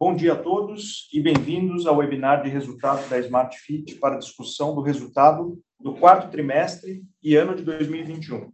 [0.00, 4.72] Bom dia a todos e bem-vindos ao webinar de resultados da Smart Fit para discussão
[4.72, 8.52] do resultado do quarto trimestre e ano de 2021.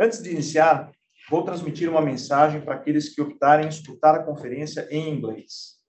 [0.00, 0.90] Antes de iniciar,
[1.30, 5.80] vou transmitir uma mensagem para aqueles que optarem escutar a conferência em inglês.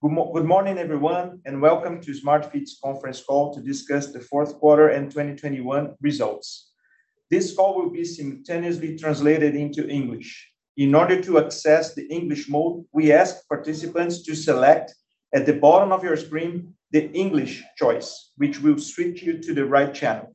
[0.00, 4.88] Good morning, everyone, and welcome to Smart Fit's conference call to discuss the fourth quarter
[4.88, 6.72] and 2021 results.
[7.30, 10.53] This call will be simultaneously translated into English.
[10.76, 14.92] In order to access the English mode, we ask participants to select
[15.32, 19.64] at the bottom of your screen the English choice, which will switch you to the
[19.64, 20.34] right channel.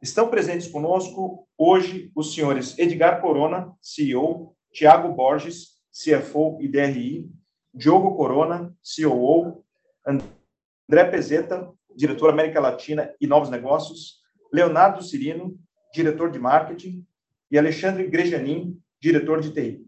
[0.00, 7.28] Estão presentes conosco hoje os senhores Edgar Corona, CEO, Thiago Borges, CFO e DRI,
[7.72, 9.64] Diogo Corona, COO,
[10.06, 14.20] André Pezeta, diretor América Latina e Novos Negócios,
[14.52, 15.58] Leonardo Cirino,
[15.92, 17.04] diretor de Marketing,
[17.50, 19.86] e Alexandre Grejanin, diretor de TI.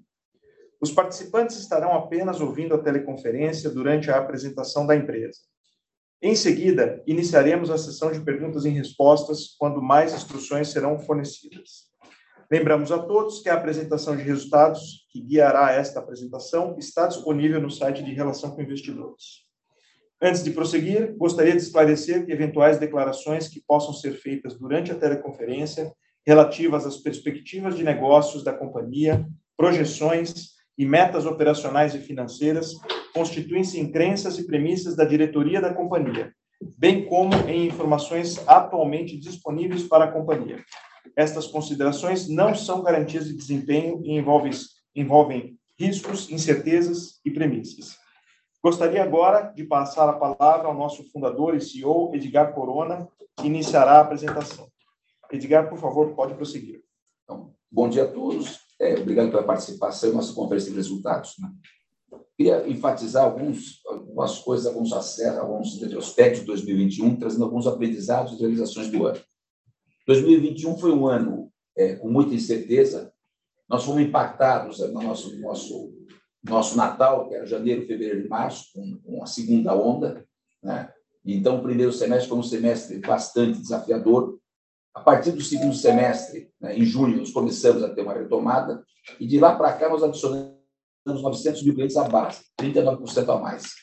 [0.79, 5.39] Os participantes estarão apenas ouvindo a teleconferência durante a apresentação da empresa.
[6.21, 11.87] Em seguida, iniciaremos a sessão de perguntas e respostas, quando mais instruções serão fornecidas.
[12.53, 17.71] Lembramos a todos que a apresentação de resultados que guiará esta apresentação está disponível no
[17.71, 19.47] site de Relação com Investidores.
[20.21, 24.95] Antes de prosseguir, gostaria de esclarecer que eventuais declarações que possam ser feitas durante a
[24.95, 25.91] teleconferência,
[26.27, 32.73] relativas às perspectivas de negócios da companhia, projeções e metas operacionais e financeiras,
[33.15, 36.33] constituem-se em crenças e premissas da diretoria da companhia,
[36.77, 40.63] bem como em informações atualmente disponíveis para a companhia.
[41.17, 44.53] Estas considerações não são garantias de desempenho e envolvem,
[44.95, 47.97] envolvem riscos, incertezas e premissas.
[48.63, 53.07] Gostaria agora de passar a palavra ao nosso fundador e CEO, Edgar Corona,
[53.39, 54.67] que iniciará a apresentação.
[55.33, 56.83] Edgar, por favor, pode prosseguir.
[57.25, 58.61] Então, bom dia a todos.
[58.81, 61.35] É, obrigado pela participação em nossa conferência de resultados.
[61.39, 61.51] Né?
[62.37, 68.41] Queria enfatizar alguns, algumas coisas, alguns acessos, alguns retrospectos de 2021, trazendo alguns aprendizados e
[68.41, 69.21] realizações do ano.
[70.07, 73.13] 2021 foi um ano é, com muita incerteza.
[73.69, 75.93] Nós fomos impactados no nosso, nosso,
[76.45, 80.25] nosso Natal, que era janeiro, fevereiro e março, com, com a segunda onda.
[80.63, 80.93] Né?
[81.25, 84.39] Então, o primeiro semestre foi um semestre bastante desafiador.
[84.97, 88.83] A partir do segundo semestre, né, em junho, nós começamos a ter uma retomada,
[89.21, 90.57] e de lá para cá nós adicionamos
[91.05, 93.75] 900 mil clientes à base, 39% a mais.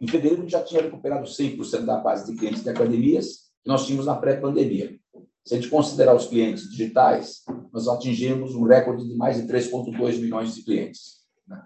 [0.00, 3.68] Em fevereiro, a gente já tinha recuperado 100% da base de clientes de academias que
[3.68, 4.98] nós tínhamos na pré-pandemia.
[5.44, 10.18] Se a gente considerar os clientes digitais, nós atingimos um recorde de mais de 3,2
[10.18, 11.26] milhões de clientes.
[11.46, 11.62] Né?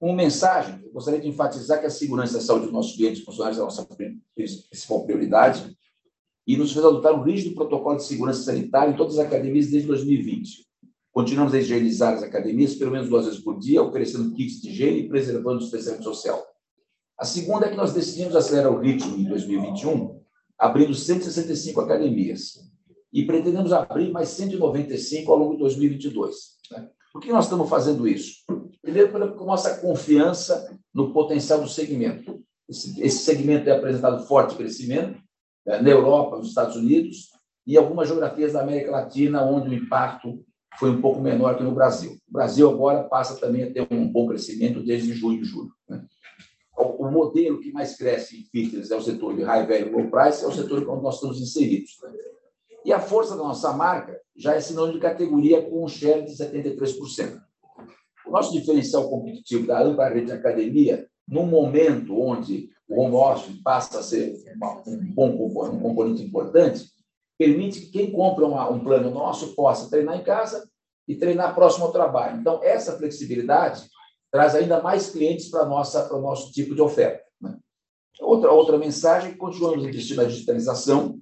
[0.00, 3.20] Uma mensagem, eu gostaria de enfatizar que a segurança e a saúde dos nossos clientes
[3.20, 3.86] e funcionários é a nossa
[4.34, 5.77] principal prioridade
[6.48, 9.86] e nos fez adotar um rígido protocolo de segurança sanitária em todas as academias desde
[9.86, 10.66] 2020.
[11.12, 15.00] Continuamos a higienizar as academias pelo menos duas vezes por dia, oferecendo kits de higiene
[15.00, 16.42] e preservando o distanciamento social.
[17.18, 20.22] A segunda é que nós decidimos acelerar o ritmo em 2021,
[20.58, 22.54] abrindo 165 academias
[23.12, 26.34] e pretendemos abrir mais 195 ao longo de 2022.
[26.70, 26.88] Né?
[27.12, 28.36] Por que nós estamos fazendo isso?
[28.80, 32.42] Primeiro, pela nossa confiança no potencial do segmento.
[32.66, 35.27] Esse, esse segmento é apresentado forte crescimento?
[35.66, 37.30] Na Europa, nos Estados Unidos
[37.66, 40.42] e algumas geografias da América Latina, onde o impacto
[40.78, 42.12] foi um pouco menor que no Brasil.
[42.28, 45.70] O Brasil agora passa também a ter um bom crescimento desde junho e julho.
[45.88, 46.02] Né?
[46.76, 50.44] O, modelo que mais cresce em fitness é o setor de high value, low price,
[50.44, 51.98] é o setor onde nós estamos inseridos.
[52.02, 52.12] Né?
[52.84, 56.32] E a força da nossa marca já é sinônimo de categoria com um share de
[56.32, 57.40] 73%.
[58.26, 63.60] O nosso diferencial competitivo da ampla rede de academia, num momento onde o home office
[63.62, 64.34] passa a ser
[64.86, 65.28] um bom
[65.70, 66.86] um componente importante,
[67.38, 70.68] permite que quem compra uma, um plano nosso possa treinar em casa
[71.06, 72.40] e treinar próximo ao trabalho.
[72.40, 73.88] Então, essa flexibilidade
[74.30, 77.24] traz ainda mais clientes para, nossa, para o nosso tipo de oferta.
[77.40, 77.56] Né?
[78.20, 81.18] Outra, outra mensagem, continuamos investindo na digitalização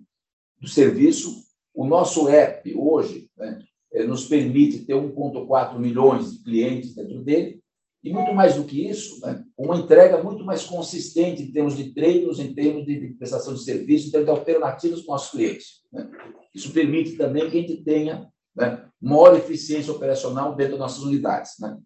[0.61, 1.45] do serviço,
[1.75, 3.63] o nosso app, hoje, né,
[3.93, 7.63] eh, nos permite ter 1,4 milhões de clientes dentro dele,
[8.03, 11.93] e muito mais do que isso, né, uma entrega muito mais consistente em termos de
[11.93, 15.67] treinos, em termos de, prestação de serviço, em termos de alternativas para os nossos clientes.
[15.93, 16.09] Né.
[16.55, 21.53] Isso permite também que a gente tenha né, maior eficiência operacional dentro das nossas unidades.
[21.59, 21.77] Né.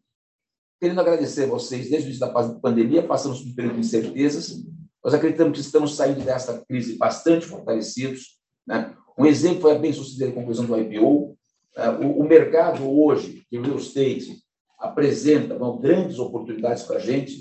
[0.79, 4.63] Querendo agradecer a vocês, desde o início da pandemia, passamos por um período de incertezas,
[5.03, 8.95] nós acreditamos que estamos saindo dessa crise bastante fortalecidos, né?
[9.19, 11.37] Um exemplo foi a bem-sucedida conclusão do IPO.
[11.77, 14.43] É, o, mercado hoje, que o real estate
[14.81, 17.39] apresenta grandes oportunidades para a gente.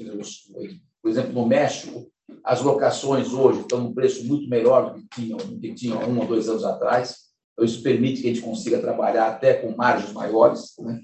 [1.01, 2.11] Por exemplo, no México,
[2.43, 6.19] as locações hoje estão num preço muito melhor do que tinham, do que tinham um
[6.19, 7.29] ou dois anos atrás.
[7.53, 10.73] Então, isso permite que a gente consiga trabalhar até com margens maiores.
[10.79, 10.99] Né?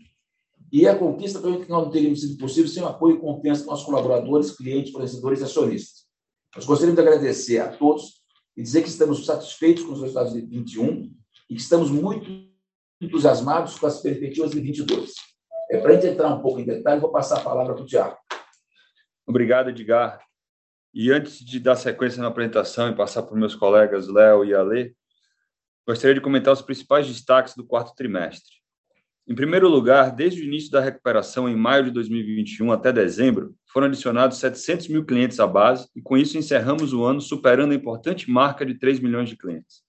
[0.71, 3.85] E a conquista que não teria sido possível sem o apoio e confiança dos nossos
[3.85, 6.05] colaboradores, clientes, fornecedores e acionistas.
[6.53, 8.21] Nós gostaríamos de agradecer a todos
[8.57, 11.11] e dizer que estamos satisfeitos com os resultados de 21
[11.49, 12.29] e que estamos muito
[13.01, 15.13] entusiasmados com as perspectivas de 22.
[15.69, 17.85] É, para a gente entrar um pouco em detalhe, vou passar a palavra para o
[17.85, 18.17] Tiago.
[19.25, 20.19] Obrigado, Edgar.
[20.93, 24.95] E antes de dar sequência na apresentação e passar para meus colegas Léo e Ale,
[25.85, 28.53] gostaria de comentar os principais destaques do quarto trimestre.
[29.27, 33.87] Em primeiro lugar, desde o início da recuperação em maio de 2021 até dezembro, foram
[33.87, 38.29] adicionados 700 mil clientes à base e, com isso, encerramos o ano superando a importante
[38.29, 39.81] marca de 3 milhões de clientes,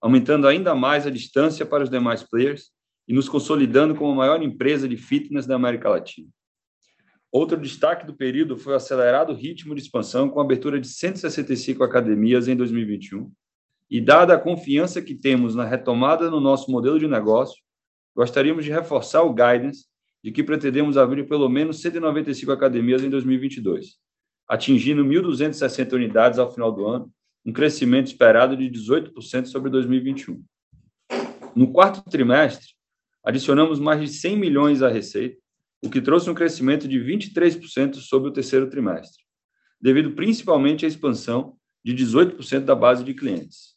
[0.00, 2.70] aumentando ainda mais a distância para os demais players
[3.06, 6.28] e nos consolidando como a maior empresa de fitness da América Latina.
[7.30, 11.82] Outro destaque do período foi o acelerado ritmo de expansão com a abertura de 165
[11.82, 13.30] academias em 2021.
[13.90, 17.60] E dada a confiança que temos na retomada no nosso modelo de negócio,
[18.14, 19.86] gostaríamos de reforçar o guidance
[20.22, 23.96] de que pretendemos abrir pelo menos 195 academias em 2022,
[24.48, 27.12] atingindo 1.260 unidades ao final do ano,
[27.44, 30.42] um crescimento esperado de 18% sobre 2021.
[31.54, 32.73] No quarto trimestre,
[33.24, 35.36] adicionamos mais de 100 milhões à receita,
[35.82, 39.22] o que trouxe um crescimento de 23% sobre o terceiro trimestre,
[39.80, 43.74] devido principalmente à expansão de 18% da base de clientes.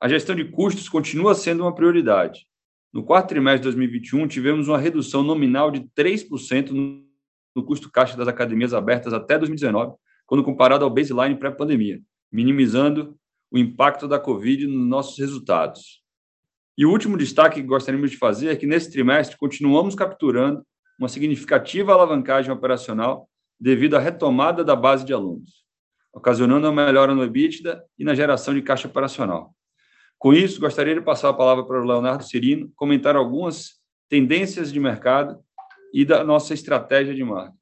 [0.00, 2.46] A gestão de custos continua sendo uma prioridade,
[2.94, 6.70] no quarto trimestre de 2021, tivemos uma redução nominal de 3%
[7.52, 12.00] no custo caixa das academias abertas até 2019, quando comparado ao baseline pré-pandemia,
[12.30, 13.18] minimizando
[13.50, 16.03] o impacto da Covid nos nossos resultados.
[16.76, 20.64] E o último destaque que gostaríamos de fazer é que nesse trimestre continuamos capturando
[20.98, 23.28] uma significativa alavancagem operacional
[23.58, 25.64] devido à retomada da base de alunos,
[26.12, 29.54] ocasionando uma melhora no EBITDA e na geração de caixa operacional.
[30.18, 34.80] Com isso, gostaria de passar a palavra para o Leonardo Cirino comentar algumas tendências de
[34.80, 35.38] mercado
[35.92, 37.54] e da nossa estratégia de marketing.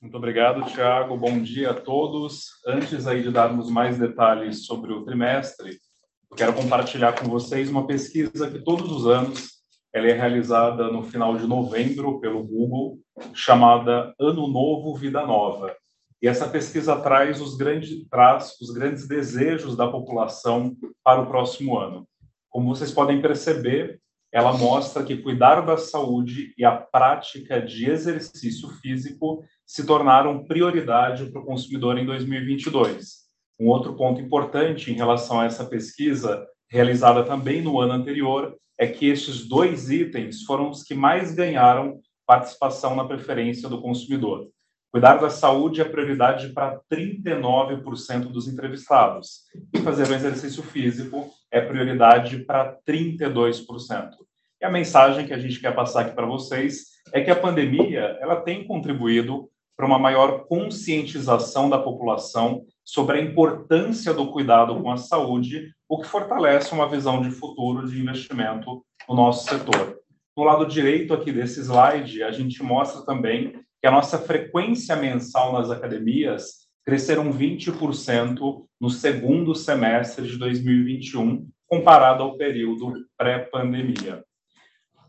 [0.00, 1.16] Muito obrigado, Tiago.
[1.16, 2.60] Bom dia a todos.
[2.66, 5.78] Antes aí de darmos mais detalhes sobre o trimestre,
[6.32, 9.50] eu quero compartilhar com vocês uma pesquisa que todos os anos
[9.92, 12.98] ela é realizada no final de novembro pelo Google,
[13.34, 15.76] chamada Ano Novo Vida Nova.
[16.22, 20.74] E essa pesquisa traz os grandes, traz os grandes desejos da população
[21.04, 22.08] para o próximo ano.
[22.48, 24.00] Como vocês podem perceber,
[24.32, 31.26] ela mostra que cuidar da saúde e a prática de exercício físico se tornaram prioridade
[31.26, 33.21] para o consumidor em 2022.
[33.58, 38.86] Um outro ponto importante em relação a essa pesquisa, realizada também no ano anterior, é
[38.86, 44.48] que estes dois itens foram os que mais ganharam participação na preferência do consumidor.
[44.90, 49.44] Cuidar da saúde é prioridade para 39% dos entrevistados.
[49.72, 54.10] E fazer o exercício físico é prioridade para 32%.
[54.60, 58.18] E a mensagem que a gente quer passar aqui para vocês é que a pandemia
[58.20, 64.90] ela tem contribuído para uma maior conscientização da população sobre a importância do cuidado com
[64.90, 69.98] a saúde, o que fortalece uma visão de futuro de investimento no nosso setor.
[70.36, 75.52] No lado direito aqui desse slide, a gente mostra também que a nossa frequência mensal
[75.52, 84.24] nas academias cresceram 20% no segundo semestre de 2021, comparado ao período pré-pandemia.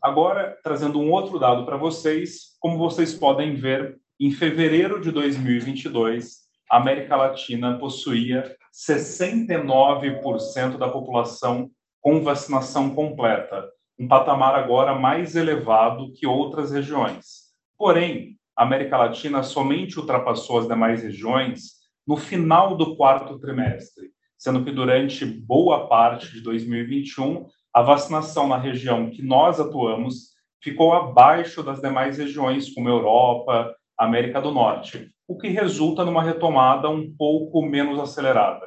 [0.01, 6.43] Agora, trazendo um outro dado para vocês, como vocês podem ver, em fevereiro de 2022,
[6.73, 11.69] a América Latina possuía 69% da população
[12.01, 17.53] com vacinação completa, um patamar agora mais elevado que outras regiões.
[17.77, 21.73] Porém, a América Latina somente ultrapassou as demais regiões
[22.07, 28.57] no final do quarto trimestre, sendo que durante boa parte de 2021 a vacinação na
[28.57, 35.37] região que nós atuamos ficou abaixo das demais regiões, como Europa, América do Norte, o
[35.37, 38.65] que resulta numa retomada um pouco menos acelerada.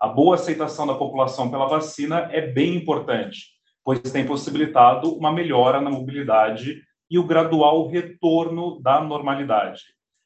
[0.00, 3.46] A boa aceitação da população pela vacina é bem importante,
[3.84, 9.82] pois tem possibilitado uma melhora na mobilidade e o gradual retorno da normalidade.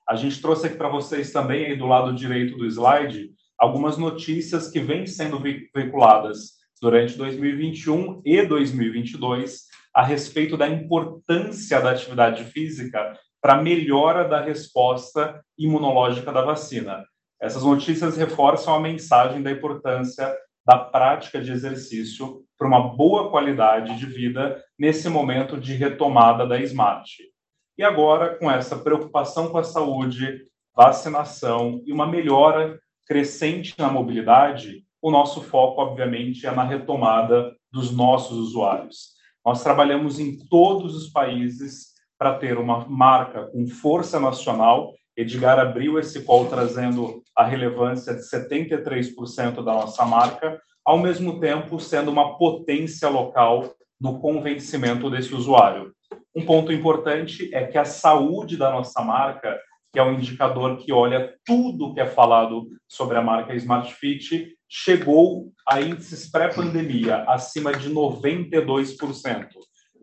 [0.09, 4.71] A gente trouxe aqui para vocês também, aí do lado direito do slide, algumas notícias
[4.71, 9.64] que vêm sendo veiculadas durante 2021 e 2022
[9.95, 17.05] a respeito da importância da atividade física para melhora da resposta imunológica da vacina.
[17.40, 20.35] Essas notícias reforçam a mensagem da importância
[20.66, 26.61] da prática de exercício para uma boa qualidade de vida nesse momento de retomada da
[26.61, 27.23] Smart.
[27.78, 34.85] E agora, com essa preocupação com a saúde, vacinação e uma melhora crescente na mobilidade,
[35.00, 39.14] o nosso foco, obviamente, é na retomada dos nossos usuários.
[39.45, 44.92] Nós trabalhamos em todos os países para ter uma marca com força nacional.
[45.16, 51.80] Edgar abriu esse call trazendo a relevância de 73% da nossa marca, ao mesmo tempo
[51.80, 55.92] sendo uma potência local no convencimento desse usuário.
[56.35, 59.58] Um ponto importante é que a saúde da nossa marca,
[59.92, 64.54] que é um indicador que olha tudo que é falado sobre a marca Smart Fit,
[64.68, 69.46] chegou a índices pré-pandemia acima de 92%.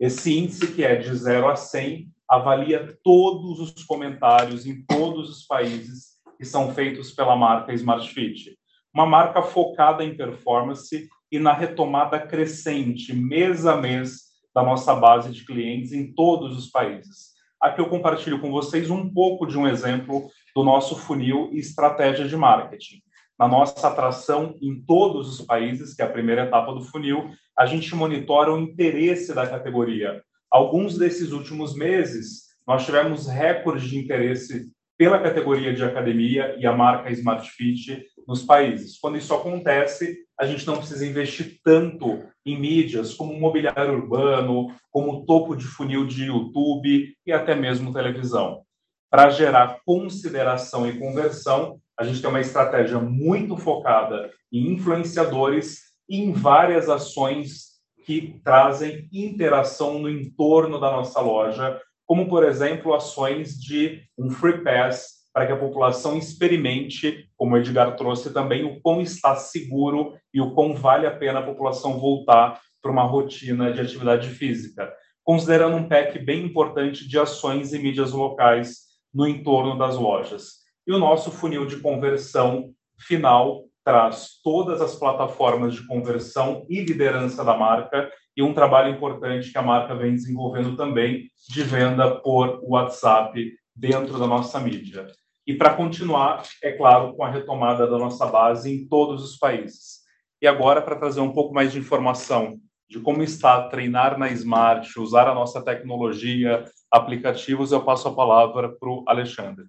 [0.04, 5.46] Esse índice, que é de 0 a 100, avalia todos os comentários em todos os
[5.46, 8.54] países que são feitos pela marca Smart Fit.
[8.92, 15.32] Uma marca focada em performance e na retomada crescente, mês a mês, da nossa base
[15.32, 17.30] de clientes em todos os países.
[17.58, 22.28] Aqui eu compartilho com vocês um pouco de um exemplo do nosso funil e estratégia
[22.28, 23.00] de marketing.
[23.38, 27.66] Na nossa atração em todos os países, que é a primeira etapa do funil, a
[27.66, 30.22] gente monitora o interesse da categoria.
[30.50, 36.72] Alguns desses últimos meses, nós tivemos recordes de interesse pela categoria de academia e a
[36.72, 38.98] marca Smart Fit nos países.
[38.98, 45.26] Quando isso acontece, a gente não precisa investir tanto em mídias como mobiliário urbano, como
[45.26, 48.62] topo de funil de YouTube e até mesmo televisão.
[49.10, 56.20] Para gerar consideração e conversão, a gente tem uma estratégia muito focada em influenciadores e
[56.20, 57.74] em várias ações
[58.04, 64.62] que trazem interação no entorno da nossa loja, como, por exemplo, ações de um free
[64.62, 70.14] pass para que a população experimente, como o Edgar trouxe também, o quão está seguro
[70.32, 74.92] e o quão vale a pena a população voltar para uma rotina de atividade física,
[75.24, 80.63] considerando um pack bem importante de ações e mídias locais no entorno das lojas.
[80.86, 87.44] E o nosso funil de conversão final traz todas as plataformas de conversão e liderança
[87.44, 92.60] da marca e um trabalho importante que a marca vem desenvolvendo também de venda por
[92.62, 95.06] WhatsApp dentro da nossa mídia
[95.46, 100.02] e para continuar, é claro, com a retomada da nossa base em todos os países.
[100.40, 104.98] E agora, para trazer um pouco mais de informação de como está treinar na Smart,
[104.98, 109.64] usar a nossa tecnologia, aplicativos, eu passo a palavra para o Alexandre.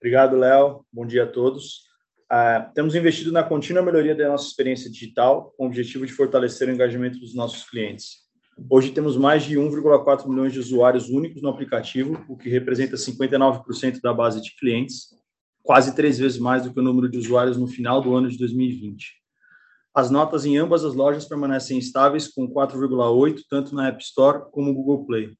[0.00, 0.84] Obrigado, Léo.
[0.92, 1.88] Bom dia a todos.
[2.30, 6.68] Uh, temos investido na contínua melhoria da nossa experiência digital, com o objetivo de fortalecer
[6.68, 8.28] o engajamento dos nossos clientes.
[8.70, 14.00] Hoje temos mais de 1,4 milhões de usuários únicos no aplicativo, o que representa 59%
[14.00, 15.08] da base de clientes,
[15.62, 18.38] quase três vezes mais do que o número de usuários no final do ano de
[18.38, 19.14] 2020.
[19.92, 24.68] As notas em ambas as lojas permanecem estáveis, com 4,8, tanto na App Store como
[24.68, 25.34] no Google Play.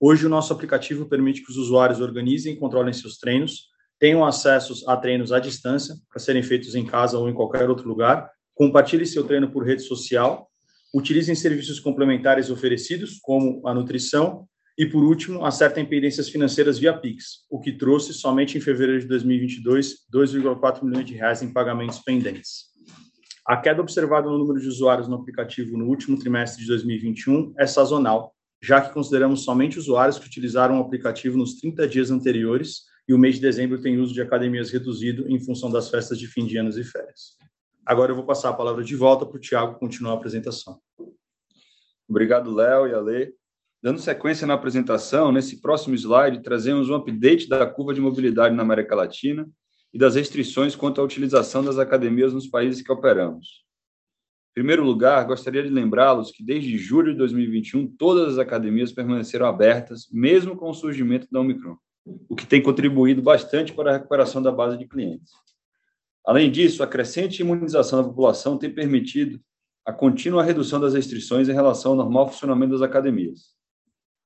[0.00, 4.88] Hoje, o nosso aplicativo permite que os usuários organizem e controlem seus treinos, tenham acesso
[4.88, 9.06] a treinos à distância, para serem feitos em casa ou em qualquer outro lugar, compartilhe
[9.06, 10.48] seu treino por rede social.
[10.94, 14.46] Utilizem serviços complementares oferecidos, como a nutrição,
[14.78, 19.08] e, por último, acertem pendências financeiras via Pix, o que trouxe, somente em fevereiro de
[19.08, 22.68] 2022, 2,4 milhões de reais em pagamentos pendentes.
[23.44, 27.66] A queda observada no número de usuários no aplicativo no último trimestre de 2021 é
[27.66, 33.14] sazonal, já que consideramos somente usuários que utilizaram o aplicativo nos 30 dias anteriores e
[33.14, 36.44] o mês de dezembro tem uso de academias reduzido em função das festas de fim
[36.44, 37.38] de anos e férias.
[37.84, 40.78] Agora eu vou passar a palavra de volta para o Tiago continuar a apresentação.
[42.06, 43.34] Obrigado, Léo e Ale.
[43.82, 48.62] Dando sequência na apresentação, nesse próximo slide, trazemos um update da curva de mobilidade na
[48.62, 49.48] América Latina
[49.94, 53.64] e das restrições quanto à utilização das academias nos países que operamos.
[54.50, 59.46] Em primeiro lugar, gostaria de lembrá-los que desde julho de 2021, todas as academias permaneceram
[59.46, 61.78] abertas, mesmo com o surgimento da Omicron,
[62.28, 65.32] o que tem contribuído bastante para a recuperação da base de clientes.
[66.24, 69.40] Além disso, a crescente imunização da população tem permitido
[69.84, 73.54] a contínua redução das restrições em relação ao normal funcionamento das academias.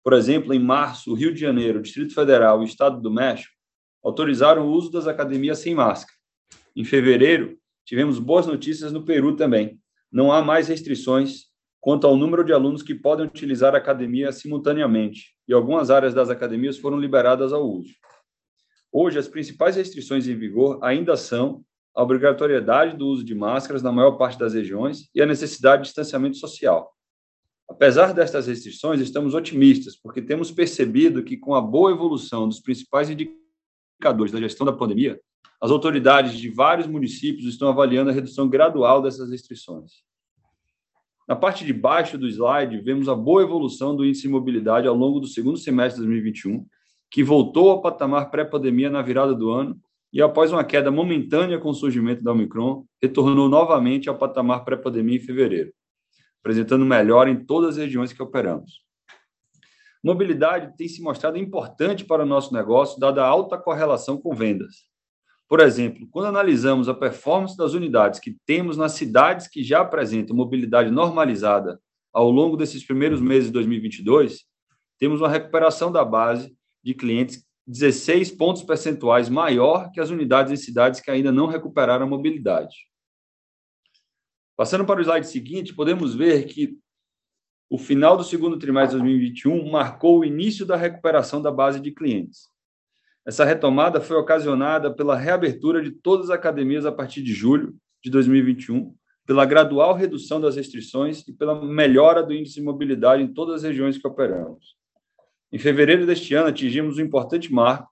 [0.02, 3.10] Por exemplo, em março, o Rio de Janeiro, o Distrito Federal e o Estado do
[3.10, 3.54] México
[4.02, 6.18] autorizaram o uso das academias sem máscara.
[6.74, 9.78] Em fevereiro, tivemos boas notícias no Peru também.
[10.10, 11.51] Não há mais restrições
[11.82, 16.30] quanto ao número de alunos que podem utilizar a academia simultaneamente, e algumas áreas das
[16.30, 17.92] academias foram liberadas ao uso.
[18.92, 23.90] Hoje, as principais restrições em vigor ainda são a obrigatoriedade do uso de máscaras na
[23.90, 26.94] maior parte das regiões e a necessidade de distanciamento social.
[27.68, 33.10] Apesar destas restrições, estamos otimistas, porque temos percebido que, com a boa evolução dos principais
[33.10, 35.20] indicadores da gestão da pandemia,
[35.60, 40.11] as autoridades de vários municípios estão avaliando a redução gradual dessas restrições.
[41.28, 44.94] Na parte de baixo do slide, vemos a boa evolução do índice de mobilidade ao
[44.94, 46.66] longo do segundo semestre de 2021,
[47.10, 49.78] que voltou ao patamar pré-pandemia na virada do ano
[50.12, 55.16] e, após uma queda momentânea com o surgimento da Omicron, retornou novamente ao patamar pré-pandemia
[55.16, 55.72] em fevereiro,
[56.40, 58.82] apresentando melhora em todas as regiões que operamos.
[60.02, 64.91] Mobilidade tem se mostrado importante para o nosso negócio, dada a alta correlação com vendas.
[65.52, 70.34] Por exemplo, quando analisamos a performance das unidades que temos nas cidades que já apresentam
[70.34, 71.78] mobilidade normalizada
[72.10, 74.46] ao longo desses primeiros meses de 2022,
[74.98, 80.56] temos uma recuperação da base de clientes 16 pontos percentuais maior que as unidades em
[80.56, 82.74] cidades que ainda não recuperaram a mobilidade.
[84.56, 86.78] Passando para o slide seguinte, podemos ver que
[87.68, 91.92] o final do segundo trimestre de 2021 marcou o início da recuperação da base de
[91.92, 92.51] clientes.
[93.24, 98.10] Essa retomada foi ocasionada pela reabertura de todas as academias a partir de julho de
[98.10, 98.92] 2021,
[99.24, 103.62] pela gradual redução das restrições e pela melhora do índice de mobilidade em todas as
[103.62, 104.76] regiões que operamos.
[105.52, 107.88] Em fevereiro deste ano, atingimos um importante marco.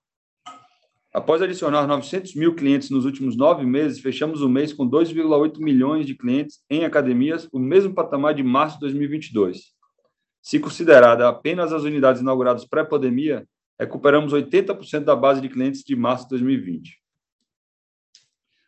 [1.12, 6.06] Após adicionar 900 mil clientes nos últimos nove meses, fechamos o mês com 2,8 milhões
[6.06, 9.74] de clientes em academias, o mesmo patamar de março de 2022.
[10.42, 13.46] Se considerada apenas as unidades inauguradas pré-pandemia,
[13.80, 17.00] recuperamos 80% da base de clientes de março de 2020.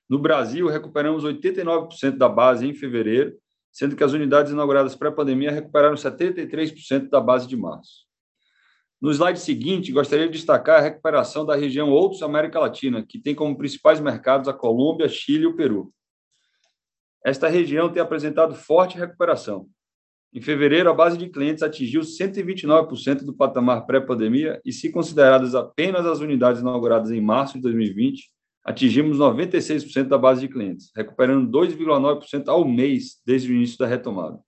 [0.09, 3.37] No Brasil, recuperamos 89% da base em fevereiro,
[3.71, 8.07] sendo que as unidades inauguradas pré-pandemia recuperaram 73% da base de março.
[9.01, 13.35] No slide seguinte, gostaria de destacar a recuperação da região Outros América Latina, que tem
[13.35, 15.93] como principais mercados a Colômbia, Chile e o Peru.
[17.25, 19.69] Esta região tem apresentado forte recuperação,
[20.35, 26.07] em fevereiro, a base de clientes atingiu 129% do patamar pré-pandemia e, se consideradas apenas
[26.07, 28.31] as unidades inauguradas em março de 2020,
[28.65, 34.39] atingimos 96% da base de clientes, recuperando 2,9% ao mês desde o início da retomada.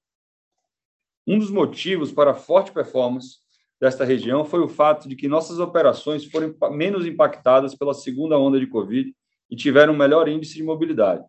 [1.27, 3.39] Um dos motivos para a forte performance
[3.79, 8.59] desta região foi o fato de que nossas operações foram menos impactadas pela segunda onda
[8.59, 9.15] de Covid
[9.51, 11.23] e tiveram um melhor índice de mobilidade.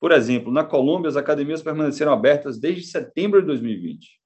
[0.00, 4.18] Por exemplo, na Colômbia, as academias permaneceram abertas desde setembro de 2020.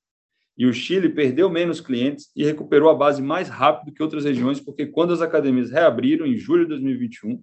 [0.57, 4.61] E o Chile perdeu menos clientes e recuperou a base mais rápido que outras regiões,
[4.61, 7.43] porque quando as academias reabriram em julho de 2021,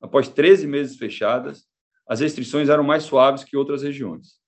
[0.00, 1.66] após 13 meses fechadas,
[2.08, 4.38] as restrições eram mais suaves que outras regiões.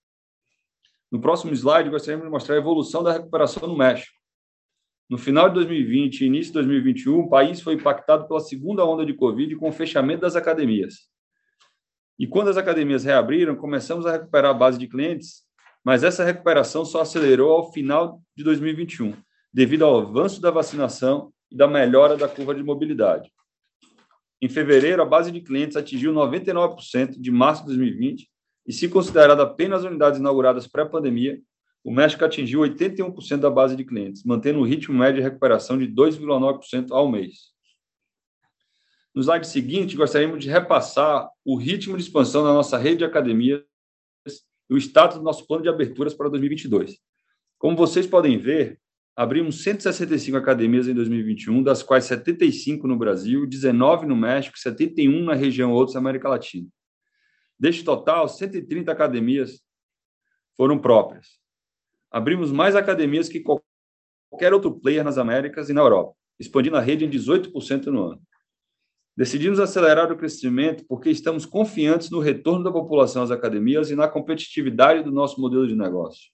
[1.12, 4.18] No próximo slide, gostaríamos de mostrar a evolução da recuperação no México.
[5.10, 9.04] No final de 2020 e início de 2021, o país foi impactado pela segunda onda
[9.04, 11.09] de Covid com o fechamento das academias.
[12.20, 15.42] E quando as academias reabriram, começamos a recuperar a base de clientes,
[15.82, 19.14] mas essa recuperação só acelerou ao final de 2021,
[19.50, 23.32] devido ao avanço da vacinação e da melhora da curva de mobilidade.
[24.38, 28.28] Em fevereiro, a base de clientes atingiu 99% de março de 2020,
[28.66, 31.40] e se considerada apenas unidades inauguradas pré-pandemia,
[31.82, 35.88] o México atingiu 81% da base de clientes, mantendo o ritmo médio de recuperação de
[35.88, 37.58] 2,9% ao mês.
[39.20, 43.62] No slide seguinte, gostaríamos de repassar o ritmo de expansão da nossa rede de academias
[44.26, 46.98] e o status do nosso plano de aberturas para 2022.
[47.58, 48.80] Como vocês podem ver,
[49.14, 55.34] abrimos 165 academias em 2021, das quais 75 no Brasil, 19 no México, 71 na
[55.34, 56.66] região outros América Latina.
[57.58, 59.60] Deste total, 130 academias
[60.56, 61.38] foram próprias.
[62.10, 63.44] Abrimos mais academias que
[64.30, 68.29] qualquer outro player nas Américas e na Europa, expandindo a rede em 18% no ano.
[69.20, 74.08] Decidimos acelerar o crescimento porque estamos confiantes no retorno da população às academias e na
[74.08, 76.30] competitividade do nosso modelo de negócio.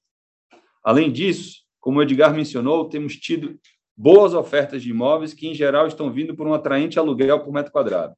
[0.84, 3.58] Além disso, como o Edgar mencionou, temos tido
[3.96, 7.72] boas ofertas de imóveis que, em geral, estão vindo por um atraente aluguel por metro
[7.72, 8.14] quadrado.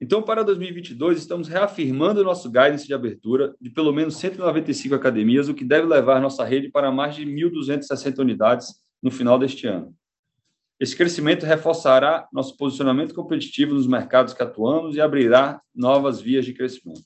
[0.00, 5.48] Então, para 2022, estamos reafirmando o nosso guidance de abertura de pelo menos 195 academias,
[5.48, 9.94] o que deve levar nossa rede para mais de 1.260 unidades no final deste ano.
[10.80, 16.54] Esse crescimento reforçará nosso posicionamento competitivo nos mercados que atuamos e abrirá novas vias de
[16.54, 17.04] crescimento.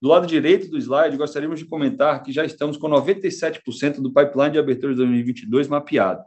[0.00, 4.52] Do lado direito do slide, gostaríamos de comentar que já estamos com 97% do pipeline
[4.52, 6.22] de abertura de 2022 mapeado.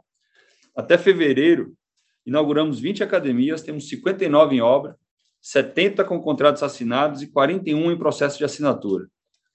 [0.76, 1.72] Até fevereiro,
[2.26, 4.94] inauguramos 20 academias, temos 59 em obra,
[5.40, 9.06] 70 com contratos assinados e 41 em processo de assinatura.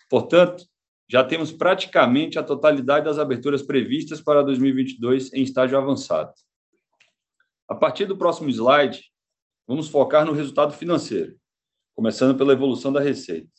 [0.10, 0.66] Portanto,
[1.08, 6.34] já temos praticamente a totalidade das aberturas previstas para 2022 em estágio avançado.
[7.68, 9.04] A partir do próximo slide,
[9.68, 11.36] vamos focar no resultado financeiro,
[11.96, 13.50] começando pela evolução da receita.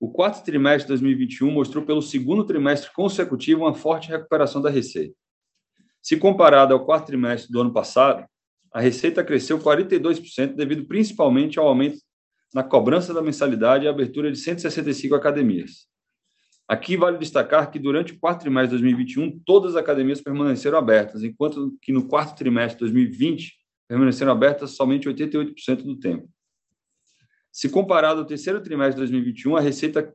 [0.00, 5.14] O quarto trimestre de 2021 mostrou pelo segundo trimestre consecutivo uma forte recuperação da receita.
[6.02, 8.26] Se comparado ao quarto trimestre do ano passado,
[8.72, 11.98] a receita cresceu 42% devido principalmente ao aumento
[12.52, 15.88] na cobrança da mensalidade e abertura de 165 academias.
[16.66, 21.22] Aqui vale destacar que durante o quarto trimestre de 2021, todas as academias permaneceram abertas,
[21.22, 23.52] enquanto que no quarto trimestre de 2020,
[23.86, 26.28] permaneceram abertas somente 88% do tempo.
[27.52, 30.12] Se comparado ao terceiro trimestre de 2021, a receita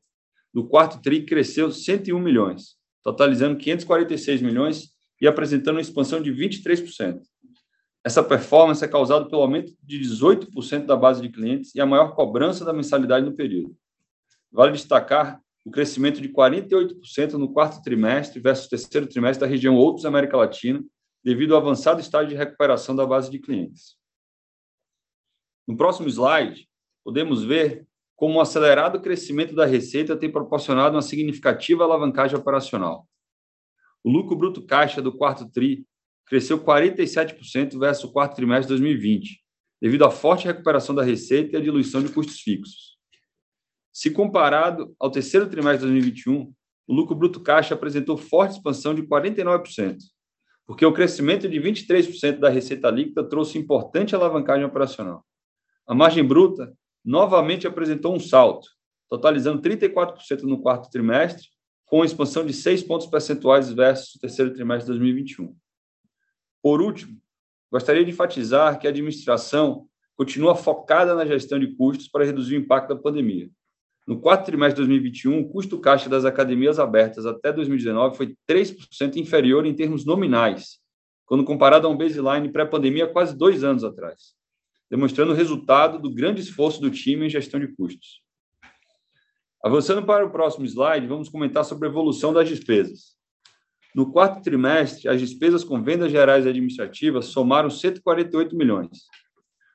[0.54, 7.22] do quarto TRI cresceu 101 milhões, totalizando 546 milhões, e apresentando uma expansão de 23%.
[8.04, 12.16] Essa performance é causada pelo aumento de 18% da base de clientes e a maior
[12.16, 13.76] cobrança da mensalidade no período.
[14.52, 20.06] Vale destacar o crescimento de 48% no quarto trimestre versus terceiro trimestre da região Outros
[20.06, 20.84] América Latina,
[21.24, 23.98] devido ao avançado estágio de recuperação da base de clientes.
[25.68, 26.68] No próximo slide,
[27.04, 33.08] podemos ver como o acelerado crescimento da receita tem proporcionado uma significativa alavancagem operacional.
[34.04, 35.86] O lucro bruto caixa do quarto TRI
[36.26, 39.42] cresceu 47% versus o quarto trimestre de 2020,
[39.82, 42.99] devido à forte recuperação da receita e à diluição de custos fixos.
[44.00, 46.54] Se comparado ao terceiro trimestre de 2021,
[46.88, 49.98] o lucro bruto caixa apresentou forte expansão de 49%,
[50.66, 55.26] porque o crescimento de 23% da receita líquida trouxe importante alavancagem operacional.
[55.86, 58.70] A margem bruta novamente apresentou um salto,
[59.10, 61.50] totalizando 34% no quarto trimestre,
[61.86, 65.54] com expansão de 6 pontos percentuais versus o terceiro trimestre de 2021.
[66.64, 67.20] Por último,
[67.70, 72.60] gostaria de enfatizar que a administração continua focada na gestão de custos para reduzir o
[72.62, 73.50] impacto da pandemia.
[74.10, 79.18] No quarto trimestre de 2021, o custo caixa das academias abertas até 2019 foi 3%
[79.18, 80.80] inferior em termos nominais,
[81.28, 84.34] quando comparado a um baseline pré-pandemia quase dois anos atrás,
[84.90, 88.24] demonstrando o resultado do grande esforço do time em gestão de custos.
[89.64, 93.16] Avançando para o próximo slide, vamos comentar sobre a evolução das despesas.
[93.94, 99.04] No quarto trimestre, as despesas com vendas gerais e administrativas somaram 148 milhões,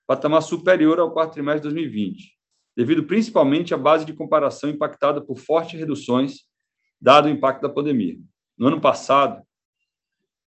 [0.08, 2.34] patamar superior ao quarto trimestre de 2020,
[2.76, 6.44] devido principalmente à base de comparação impactada por fortes reduções,
[7.00, 8.18] dado o impacto da pandemia.
[8.56, 9.42] No ano passado,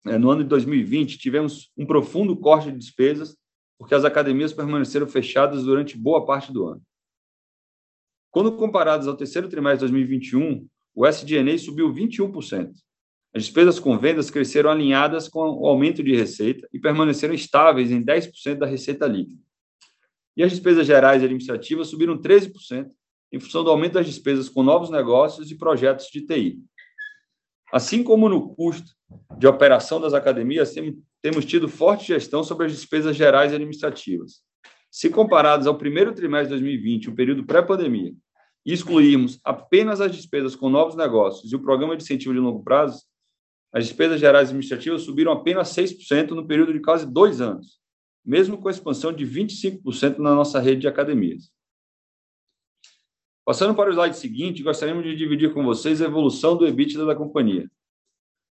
[0.06, 3.36] é, no ano de 2020, tivemos um profundo corte de despesas,
[3.78, 6.82] porque as academias permaneceram fechadas durante boa parte do ano.
[8.30, 12.72] Quando comparados ao terceiro trimestre de 2021, o SDNA subiu 21%,
[13.36, 18.02] as despesas com vendas cresceram alinhadas com o aumento de receita e permaneceram estáveis em
[18.02, 19.38] 10% da receita líquida.
[20.36, 22.90] E as despesas gerais e administrativas subiram 13%,
[23.32, 26.60] em função do aumento das despesas com novos negócios e projetos de TI.
[27.72, 28.90] Assim como no custo
[29.38, 30.74] de operação das academias,
[31.20, 34.42] temos tido forte gestão sobre as despesas gerais e administrativas.
[34.90, 38.14] Se comparados ao primeiro trimestre de 2020, o período pré-pandemia,
[38.64, 42.62] e excluirmos apenas as despesas com novos negócios e o programa de incentivo de longo
[42.62, 43.04] prazo,
[43.72, 47.78] as despesas gerais administrativas subiram apenas 6% no período de quase dois anos,
[48.26, 51.52] mesmo com a expansão de 25% na nossa rede de academias.
[53.44, 57.14] Passando para o slide seguinte, gostaríamos de dividir com vocês a evolução do EBITDA da
[57.14, 57.70] companhia.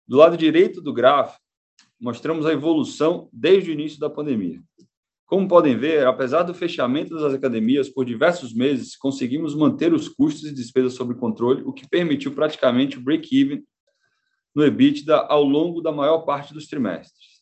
[0.06, 1.42] Do lado direito do gráfico,
[2.00, 4.62] mostramos a evolução desde o início da pandemia.
[5.26, 10.44] Como podem ver, apesar do fechamento das academias por diversos meses, conseguimos manter os custos
[10.44, 13.64] e despesas sob controle, o que permitiu praticamente o break-even
[14.54, 17.33] no EBITDA ao longo da maior parte dos trimestres.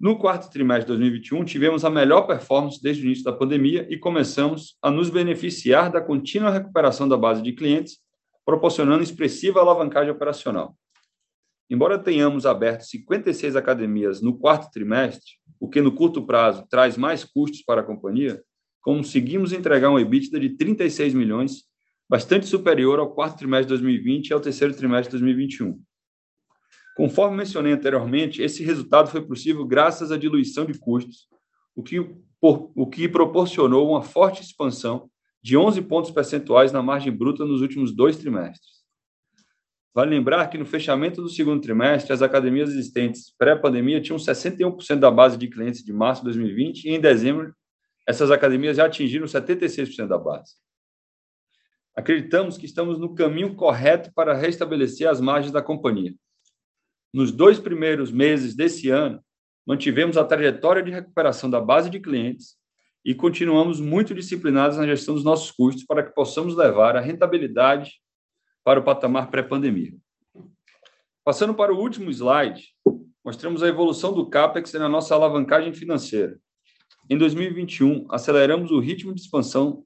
[0.00, 3.98] No quarto trimestre de 2021, tivemos a melhor performance desde o início da pandemia e
[3.98, 7.98] começamos a nos beneficiar da contínua recuperação da base de clientes,
[8.42, 10.74] proporcionando expressiva alavancagem operacional.
[11.68, 17.22] Embora tenhamos aberto 56 academias no quarto trimestre, o que no curto prazo traz mais
[17.22, 18.42] custos para a companhia,
[18.80, 21.64] conseguimos entregar um EBITDA de 36 milhões,
[22.08, 25.78] bastante superior ao quarto trimestre de 2020 e ao terceiro trimestre de 2021.
[27.00, 31.28] Conforme mencionei anteriormente, esse resultado foi possível graças à diluição de custos,
[31.74, 31.98] o que,
[32.38, 35.08] por, o que proporcionou uma forte expansão
[35.42, 38.84] de 11 pontos percentuais na margem bruta nos últimos dois trimestres.
[39.94, 45.10] Vale lembrar que no fechamento do segundo trimestre, as academias existentes pré-pandemia tinham 61% da
[45.10, 47.54] base de clientes de março de 2020 e em dezembro
[48.06, 50.52] essas academias já atingiram 76% da base.
[51.96, 56.14] Acreditamos que estamos no caminho correto para restabelecer as margens da companhia
[57.12, 59.22] nos dois primeiros meses desse ano,
[59.66, 62.56] mantivemos a trajetória de recuperação da base de clientes
[63.04, 68.00] e continuamos muito disciplinados na gestão dos nossos custos para que possamos levar a rentabilidade
[68.62, 69.94] para o patamar pré-pandemia.
[71.24, 72.68] Passando para o último slide,
[73.24, 76.38] mostramos a evolução do CAPEX na nossa alavancagem financeira.
[77.08, 79.84] Em 2021, aceleramos o ritmo de expansão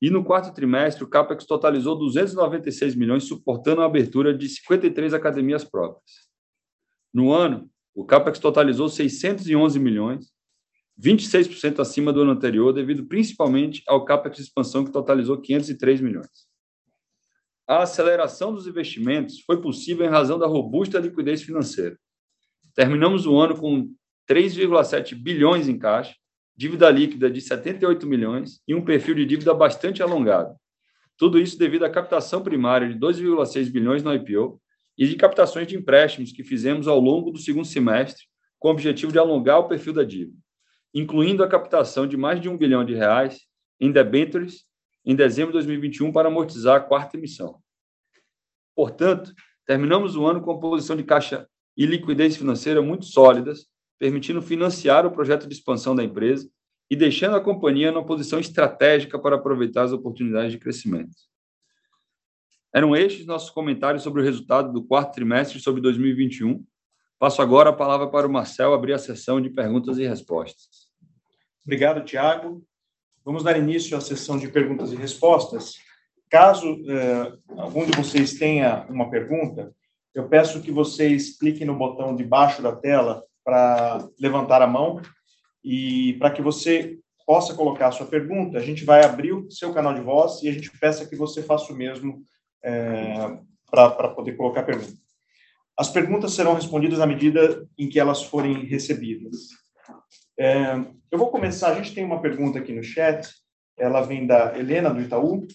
[0.00, 5.62] e no quarto trimestre, o CAPEX totalizou 296 milhões, suportando a abertura de 53 academias
[5.62, 6.30] próprias.
[7.12, 10.32] No ano, o CAPEX totalizou 611 milhões,
[10.98, 16.48] 26% acima do ano anterior, devido principalmente ao CAPEX de expansão, que totalizou 503 milhões.
[17.66, 21.96] A aceleração dos investimentos foi possível em razão da robusta liquidez financeira.
[22.74, 23.94] Terminamos o ano com
[24.28, 26.14] 3,7 bilhões em caixa,
[26.60, 30.54] dívida líquida de 78 milhões e um perfil de dívida bastante alongado.
[31.16, 34.60] Tudo isso devido à captação primária de 2,6 bilhões no IPO
[34.98, 38.24] e de captações de empréstimos que fizemos ao longo do segundo semestre,
[38.58, 40.36] com o objetivo de alongar o perfil da dívida,
[40.92, 43.40] incluindo a captação de mais de um bilhão de reais
[43.80, 44.66] em debêntures
[45.02, 47.58] em dezembro de 2021 para amortizar a quarta emissão.
[48.76, 49.32] Portanto,
[49.64, 53.66] terminamos o ano com uma posição de caixa e liquidez financeira muito sólidas,
[54.00, 56.50] permitindo financiar o projeto de expansão da empresa
[56.90, 61.14] e deixando a companhia numa posição estratégica para aproveitar as oportunidades de crescimento.
[62.74, 66.64] Eram estes nossos comentários sobre o resultado do quarto trimestre sobre 2021.
[67.18, 70.88] Passo agora a palavra para o Marcel abrir a sessão de perguntas e respostas.
[71.62, 72.64] Obrigado, Tiago.
[73.22, 75.74] Vamos dar início à sessão de perguntas e respostas.
[76.30, 79.74] Caso eh, algum de vocês tenha uma pergunta,
[80.14, 85.00] eu peço que vocês cliquem no botão de baixo da tela para levantar a mão
[85.64, 89.72] e para que você possa colocar a sua pergunta, a gente vai abrir o seu
[89.72, 92.24] canal de voz e a gente peça que você faça o mesmo
[92.62, 93.38] é,
[93.70, 94.98] para poder colocar a pergunta.
[95.76, 99.48] As perguntas serão respondidas à medida em que elas forem recebidas.
[100.38, 100.74] É,
[101.10, 103.30] eu vou começar, a gente tem uma pergunta aqui no chat,
[103.78, 105.46] ela vem da Helena, do Itaú,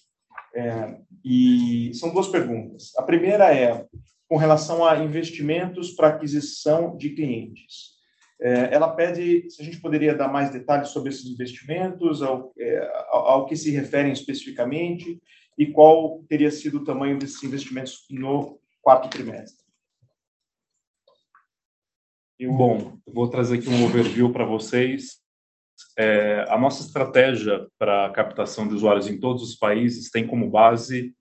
[0.55, 2.91] é, e são duas perguntas.
[2.97, 3.85] A primeira é
[4.27, 7.95] com relação a investimentos para aquisição de clientes.
[8.41, 12.91] É, ela pede se a gente poderia dar mais detalhes sobre esses investimentos, ao, é,
[13.09, 15.21] ao que se referem especificamente,
[15.57, 19.63] e qual teria sido o tamanho desses investimentos no quarto trimestre.
[22.37, 22.51] Eu...
[22.53, 25.23] Bom, vou trazer aqui um overview para vocês.
[25.97, 31.15] É, a nossa estratégia para captação de usuários em todos os países tem como base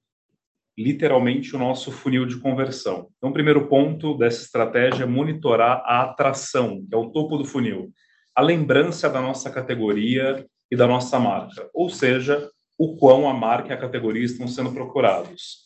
[0.76, 3.08] literalmente o nosso funil de conversão.
[3.16, 7.44] Então, o primeiro ponto dessa estratégia é monitorar a atração, que é o topo do
[7.44, 7.92] funil,
[8.34, 13.68] a lembrança da nossa categoria e da nossa marca, ou seja, o quão a marca
[13.68, 15.62] e a categoria estão sendo procurados.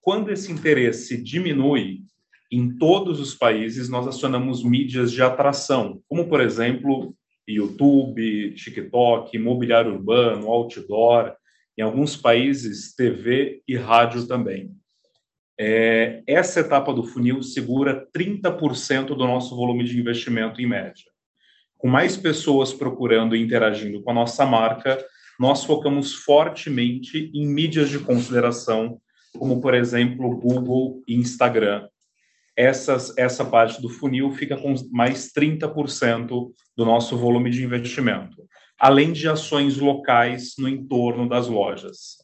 [0.00, 2.02] Quando esse interesse diminui,
[2.50, 7.14] em todos os países nós acionamos mídias de atração, como por exemplo
[7.48, 11.34] YouTube, TikTok, mobiliário urbano, outdoor,
[11.76, 14.70] em alguns países TV e rádio também.
[15.58, 21.04] É, essa etapa do funil segura 30% do nosso volume de investimento em média.
[21.78, 25.04] Com mais pessoas procurando e interagindo com a nossa marca,
[25.38, 29.00] nós focamos fortemente em mídias de consideração,
[29.36, 31.88] como, por exemplo, Google e Instagram.
[32.56, 38.36] Essas, essa parte do funil fica com mais 30% do nosso volume de investimento,
[38.82, 42.16] além de ações locais no entorno das lojas.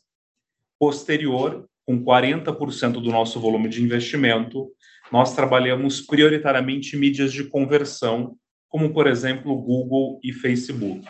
[0.77, 4.69] Posterior, com 40% do nosso volume de investimento,
[5.13, 8.37] nós trabalhamos prioritariamente mídias de conversão,
[8.69, 11.07] como, por exemplo, Google e Facebook.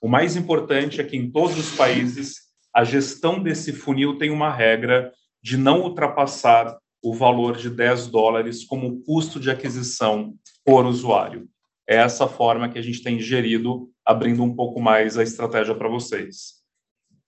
[0.00, 2.36] O mais importante é que em todos os países
[2.72, 8.64] a gestão desse funil tem uma regra de não ultrapassar o valor de 10 dólares
[8.64, 11.48] como custo de aquisição por usuário.
[11.88, 15.88] É essa forma que a gente tem gerido, abrindo um pouco mais a estratégia para
[15.88, 16.62] vocês.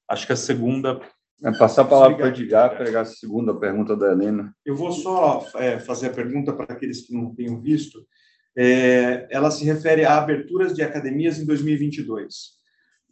[0.08, 1.00] Acho que a segunda.
[1.44, 4.54] É passar a palavra para o Edgar, pegar a segunda pergunta da Helena.
[4.64, 8.06] Eu vou só é, fazer a pergunta para aqueles que não tenham visto.
[8.56, 12.56] É, ela se refere a aberturas de academias em 2022.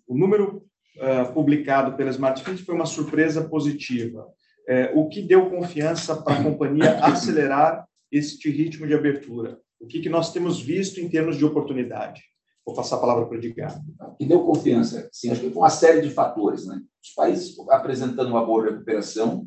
[0.06, 0.64] O número
[0.96, 4.26] uh, publicado pela SmartFit foi uma surpresa positiva,
[4.66, 9.58] é, o que deu confiança para a companhia acelerar este ritmo de abertura.
[9.78, 12.22] O que, que nós temos visto em termos de oportunidade?
[12.64, 13.78] Vou passar a palavra para o Edgar.
[14.18, 15.08] Que deu confiança?
[15.12, 16.66] Sim, acho que foi uma série de fatores.
[16.66, 16.80] Né?
[17.02, 19.46] Os países apresentando uma boa recuperação,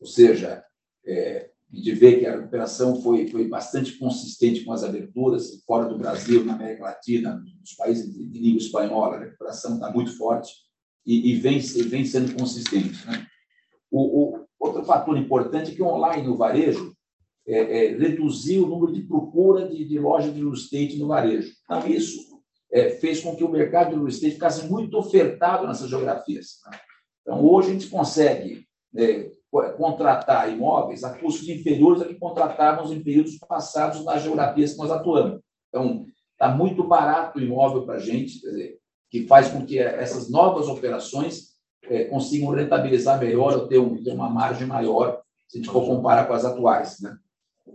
[0.00, 0.64] ou seja,
[1.06, 5.98] é, de ver que a recuperação foi, foi bastante consistente com as aberturas, fora do
[5.98, 10.52] Brasil, na América Latina, nos países de, língua espanhola, a recuperação está muito forte
[11.06, 13.06] e, e vem, vem sendo consistente.
[13.06, 13.26] Né?
[13.90, 16.94] O, o, outro fator importante é que online, no varejo,
[17.46, 21.52] é, é, reduziu o número de procura de, de lojas de real estate no varejo.
[21.64, 22.27] Então, isso
[22.70, 26.60] é, fez com que o mercado de real estate ficasse muito ofertado nessas geografias.
[26.66, 26.78] Né?
[27.22, 29.30] Então, hoje a gente consegue é,
[29.76, 34.90] contratar imóveis a custos inferiores a que contratávamos em períodos passados nas geografias que nós
[34.90, 35.40] atuamos.
[35.68, 38.78] Então, está muito barato o imóvel para a gente, dizer,
[39.10, 44.12] que faz com que essas novas operações é, consigam rentabilizar melhor ou ter, um, ter,
[44.12, 47.00] uma margem maior, se a gente for comparar com as atuais.
[47.00, 47.16] Né?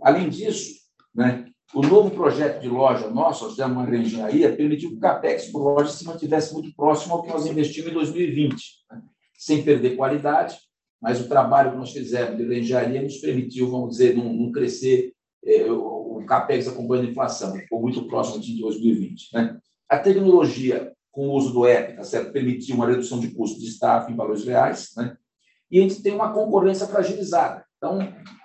[0.00, 0.74] Além disso,
[1.14, 5.50] né, o novo projeto de loja nosso, nós fizemos uma engenharia, permitiu que o CAPEX
[5.50, 8.54] por loja se mantivesse muito próximo ao que nós investimos em 2020,
[8.90, 9.02] né?
[9.36, 10.56] sem perder qualidade
[11.04, 15.12] mas o trabalho que nós fizemos de engenharia nos permitiu, vamos dizer, não, não crescer
[15.44, 19.34] é, o, o CAPEX acompanhando a inflação, ficou muito próximo de 2020.
[19.34, 19.58] Né?
[19.86, 22.32] A tecnologia, com o uso do app, tá certo?
[22.32, 25.14] permitiu uma redução de custo de staff em valores reais, né?
[25.70, 27.63] e a gente tem uma concorrência fragilizada.
[27.76, 27.98] Então,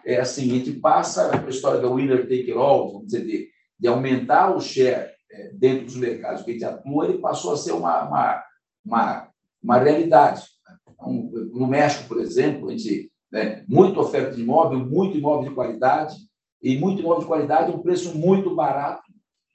[0.05, 3.87] é assim, a gente passa a história do winner take all, vamos dizer, de, de
[3.87, 7.71] aumentar o share é, dentro dos mercados que a gente atua, ele passou a ser
[7.71, 8.43] uma, uma,
[8.85, 9.29] uma,
[9.63, 10.43] uma realidade.
[10.91, 15.55] Então, no México, por exemplo, a gente né, muita oferta de imóvel, muito imóvel de
[15.55, 16.15] qualidade,
[16.61, 19.03] e muito imóvel de qualidade, um preço muito barato,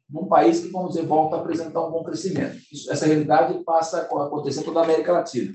[0.09, 2.57] num país que, vamos dizer, volta a apresentar um bom crescimento.
[2.73, 5.55] Isso, essa realidade passa a acontecer em toda a América Latina.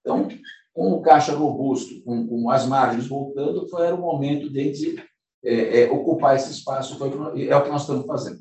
[0.00, 0.28] Então,
[0.74, 4.96] com o caixa robusto, com, com as margens voltando, foi, era o momento de,
[5.42, 7.08] é, é, ocupar esse espaço, foi,
[7.48, 8.40] é o que nós estamos fazendo.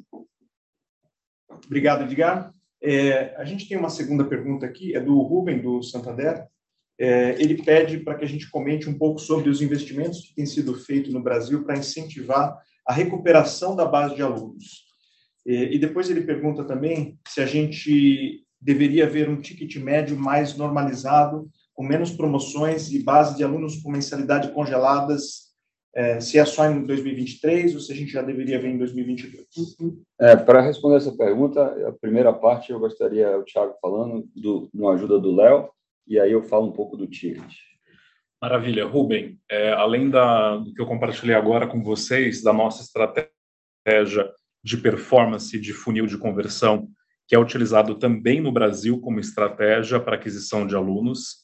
[1.65, 2.51] Obrigado, Edgar.
[2.81, 6.45] É, a gente tem uma segunda pergunta aqui, é do Rubem, do Santander.
[6.99, 10.45] É, ele pede para que a gente comente um pouco sobre os investimentos que têm
[10.45, 14.85] sido feitos no Brasil para incentivar a recuperação da base de alunos.
[15.47, 20.57] É, e depois ele pergunta também se a gente deveria ver um ticket médio mais
[20.57, 25.53] normalizado, com menos promoções e base de alunos com mensalidade congeladas,
[25.95, 29.45] é, se é só em 2023 ou se a gente já deveria ver em 2022.
[30.19, 34.89] É, para responder essa pergunta, a primeira parte eu gostaria, o Thiago falando, do, com
[34.89, 35.69] a ajuda do Léo,
[36.07, 37.53] e aí eu falo um pouco do ticket.
[38.41, 38.85] Maravilha.
[38.85, 43.31] Rubem, é, além da, do que eu compartilhei agora com vocês, da nossa estratégia
[44.63, 46.89] de performance de funil de conversão,
[47.27, 51.42] que é utilizado também no Brasil como estratégia para aquisição de alunos,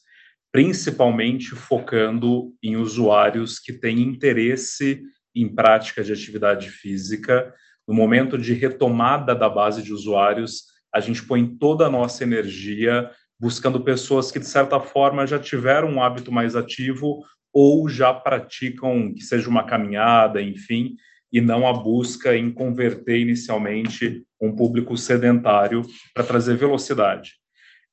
[0.52, 5.02] principalmente focando em usuários que têm interesse
[5.34, 7.54] em prática de atividade física.
[7.86, 13.10] No momento de retomada da base de usuários, a gente põe toda a nossa energia
[13.38, 19.14] buscando pessoas que, de certa forma, já tiveram um hábito mais ativo ou já praticam,
[19.14, 20.94] que seja uma caminhada, enfim,
[21.32, 25.82] e não a busca em converter inicialmente um público sedentário
[26.12, 27.39] para trazer velocidade.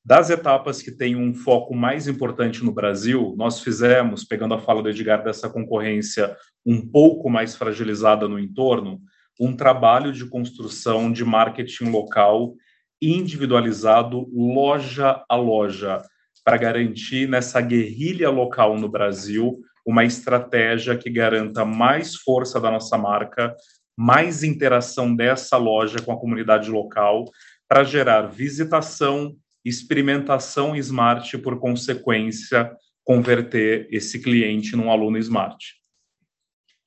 [0.08, 4.82] Das etapas que têm um foco mais importante no Brasil, nós fizemos, pegando a fala
[4.82, 9.02] do Edgar dessa concorrência um pouco mais fragilizada no entorno,
[9.38, 12.54] um trabalho de construção de marketing local
[13.02, 16.02] individualizado, loja a loja,
[16.42, 22.96] para garantir nessa guerrilha local no Brasil uma estratégia que garanta mais força da nossa
[22.96, 23.54] marca,
[23.94, 27.26] mais interação dessa loja com a comunidade local,
[27.68, 29.36] para gerar visitação,
[29.68, 35.74] experimentação smart por consequência, converter esse cliente num aluno smart.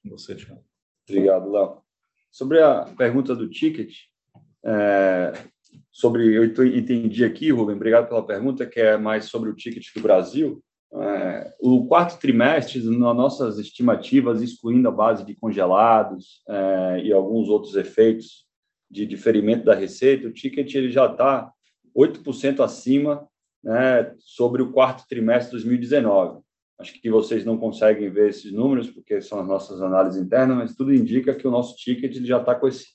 [0.06, 0.64] Você, Tiago.
[1.08, 1.82] Obrigado, Léo.
[2.32, 3.94] Sobre a pergunta do ticket,
[4.64, 5.34] é,
[5.92, 10.02] sobre, eu entendi aqui, Rubem, obrigado pela pergunta, que é mais sobre o ticket do
[10.02, 10.64] Brasil.
[10.94, 17.50] É, o quarto trimestre, nas nossas estimativas, excluindo a base de congelados é, e alguns
[17.50, 18.46] outros efeitos
[18.90, 21.52] de diferimento da receita, o ticket ele já está
[21.96, 23.28] 8% acima
[23.64, 26.42] né, sobre o quarto trimestre de 2019.
[26.80, 30.76] Acho que vocês não conseguem ver esses números, porque são as nossas análises internas, mas
[30.76, 32.88] tudo indica que o nosso ticket já está com esse,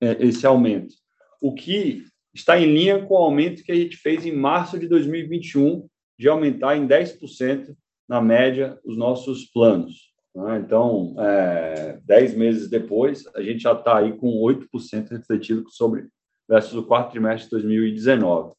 [0.00, 0.94] é, esse aumento.
[1.40, 2.04] O que
[2.34, 5.86] está em linha com o aumento que a gente fez em março de 2021,
[6.18, 7.74] de aumentar em 10%
[8.08, 10.12] na média os nossos planos.
[10.34, 10.62] Né?
[10.64, 16.08] Então, é, 10 meses depois, a gente já está aí com 8% refletido sobre
[16.48, 18.54] versus o quarto trimestre de 2019.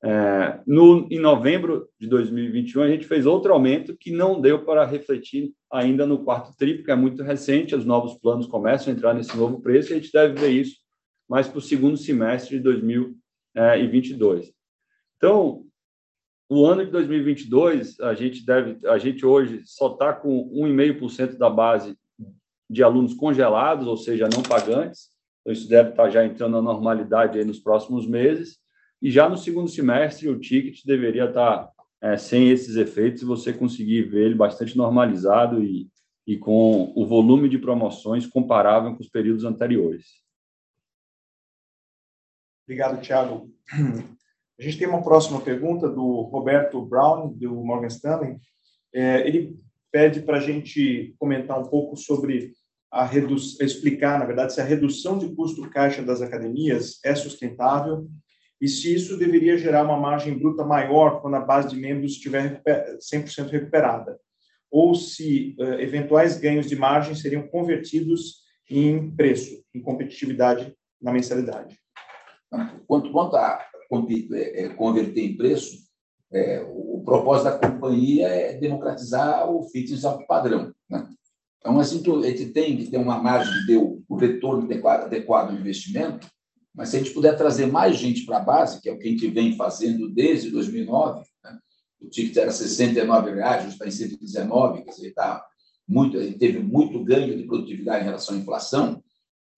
[0.00, 4.84] É, no, em novembro de 2021, a gente fez outro aumento que não deu para
[4.84, 9.12] refletir ainda no quarto tri, porque é muito recente, os novos planos começam a entrar
[9.12, 10.76] nesse novo preço e a gente deve ver isso
[11.28, 14.52] mais para o segundo semestre de 2022.
[15.16, 15.64] Então,
[16.48, 21.50] o ano de 2022, a gente deve, a gente hoje só está com 1,5% da
[21.50, 21.98] base
[22.70, 25.10] de alunos congelados, ou seja, não pagantes.
[25.48, 28.58] Então, isso deve estar já entrando na normalidade aí nos próximos meses.
[29.00, 33.50] E já no segundo semestre, o ticket deveria estar é, sem esses efeitos, e você
[33.50, 35.88] conseguir ver ele bastante normalizado e,
[36.26, 40.22] e com o volume de promoções comparável com os períodos anteriores.
[42.66, 43.50] Obrigado, Thiago.
[44.60, 48.38] A gente tem uma próxima pergunta do Roberto Brown, do Morgan Stanley.
[48.92, 49.58] É, ele
[49.90, 52.52] pede para a gente comentar um pouco sobre
[52.90, 58.08] a redução, explicar, na verdade, se a redução de custo caixa das academias é sustentável
[58.60, 62.62] e se isso deveria gerar uma margem bruta maior quando a base de membros estiver
[62.64, 64.18] 100% recuperada,
[64.70, 71.78] ou se uh, eventuais ganhos de margem seriam convertidos em preço, em competitividade na mensalidade.
[72.86, 73.64] Quanto, quanto a
[74.32, 75.78] é, é, converter em preço,
[76.30, 80.74] é, o propósito da companhia é democratizar o fitness alto padrão.
[80.90, 81.08] Né?
[81.60, 85.60] Então, assim, a gente tem que ter uma margem de ter o, retorno adequado, do
[85.60, 86.28] investimento,
[86.74, 89.08] mas se a gente puder trazer mais gente para a base, que é o que
[89.08, 91.58] a gente vem fazendo desde 2009, né?
[92.00, 95.44] o ticket era 69 reais, hoje está em 119, quer dizer, está
[95.86, 99.02] muito, teve muito ganho de produtividade em relação à inflação,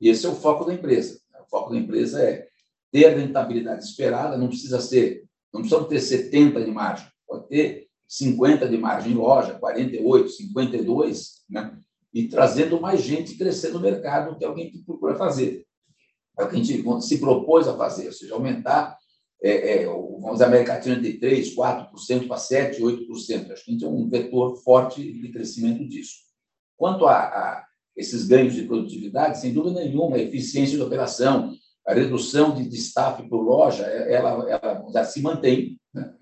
[0.01, 1.20] e esse é o foco da empresa.
[1.42, 2.48] O foco da empresa é
[2.90, 7.86] ter a rentabilidade esperada, não precisa ser, não precisa ter 70 de margem, pode ter
[8.09, 11.78] 50 de margem em loja, 48, 52, né?
[12.12, 15.64] E trazendo mais gente crescer no mercado, que é alguém que procura fazer.
[16.38, 18.98] É o que a gente se propôs a fazer, ou seja, aumentar,
[19.42, 23.52] é, é, vamos dizer, a América Latina de 3%, 4% para 7%, 8%.
[23.52, 26.14] Acho que a gente é um vetor forte de crescimento disso.
[26.76, 31.54] Quanto a, a esses ganhos de produtividade, sem dúvida nenhuma, a eficiência de operação,
[31.86, 35.78] a redução de, de staff por loja, ela, ela, ela se mantém.
[35.92, 36.14] Né?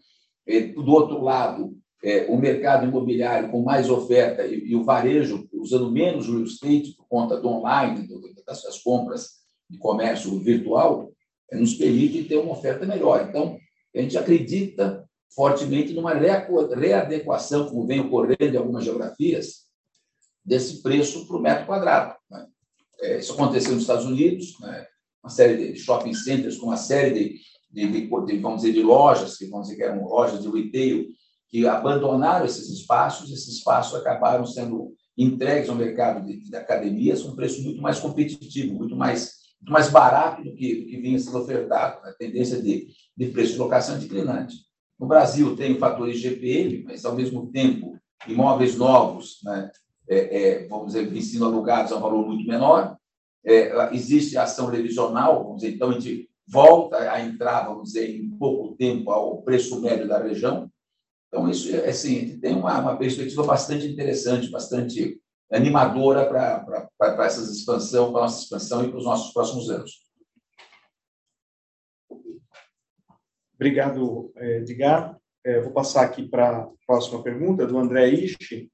[0.75, 5.91] do outro lado, é, o mercado imobiliário com mais oferta e, e, o varejo usando
[5.91, 9.39] menos real estate por conta do online, do, das suas compras
[9.69, 11.13] de comércio virtual,
[11.51, 13.27] é, nos permite ter uma oferta melhor.
[13.29, 13.59] Então,
[13.95, 19.67] a gente acredita fortemente numa readequação, como vem ocorrendo em algumas geografias,
[20.45, 22.15] desse preço para o metro quadrado.
[22.31, 22.47] Né?
[23.01, 24.87] É, isso aconteceu nos Estados Unidos, né?
[25.23, 27.39] uma série de shopping centers com uma série
[27.71, 31.07] de, de, de, vamos dizer, de lojas, que vamos dizer que eram lojas de retail,
[31.49, 37.35] que abandonaram esses espaços, esses espaços acabaram sendo entregues ao mercado de, de academias um
[37.35, 41.39] preço muito mais competitivo, muito mais, muito mais barato do que, do que vinha sendo
[41.39, 44.57] ofertado, a tendência de, de preço de locação declinante.
[44.99, 47.97] No Brasil tem o fator IGPM, mas, ao mesmo tempo,
[48.27, 49.71] imóveis novos, né,
[50.09, 52.97] é, é, vamos dizer, ensino alugados a um valor muito menor,
[53.45, 58.29] é, existe ação revisional, vamos dizer, então a gente volta a entrar, vamos dizer, em
[58.31, 60.68] pouco tempo ao preço médio da região.
[61.29, 65.21] Então, isso é assim, tem uma, uma perspectiva bastante interessante, bastante
[65.53, 70.09] animadora para essa expansão, para nossa expansão e para os nossos próximos anos.
[73.55, 75.19] Obrigado, eh, Edgar.
[75.45, 78.71] É, vou passar aqui para a próxima pergunta, do André Ishi.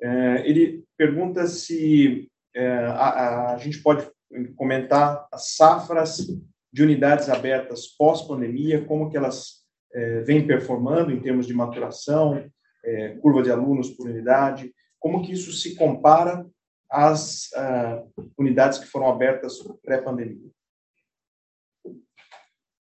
[0.00, 4.10] É, ele pergunta se a, a, gente pode
[4.56, 6.26] comentar as safras
[6.72, 9.59] de unidades abertas pós-pandemia, como que elas
[9.92, 12.44] é, vêm performando em termos de maturação,
[12.84, 16.46] é, curva de alunos por unidade, como que isso se compara
[16.90, 20.50] às uh, unidades que foram abertas pré-pandemia.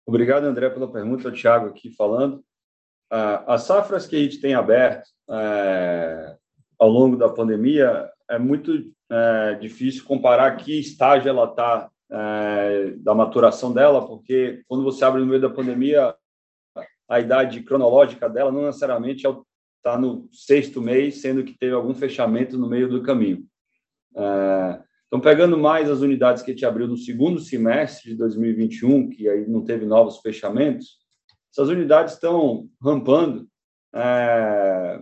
[0.07, 1.29] Obrigado, André, pela pergunta.
[1.29, 2.39] O Thiago aqui falando.
[3.13, 6.37] Uh, as safras que a gente tem aberto uh,
[6.79, 13.15] ao longo da pandemia é muito é, difícil comparar que estágio ela está é, da
[13.15, 16.15] maturação dela, porque quando você abre no meio da pandemia,
[17.09, 19.27] a idade cronológica dela não necessariamente
[19.77, 23.45] está no sexto mês, sendo que teve algum fechamento no meio do caminho.
[24.17, 29.11] É, então, pegando mais as unidades que a gente abriu no segundo semestre de 2021,
[29.11, 30.99] que aí não teve novos fechamentos,
[31.53, 33.47] essas unidades estão rampando
[33.95, 35.01] é,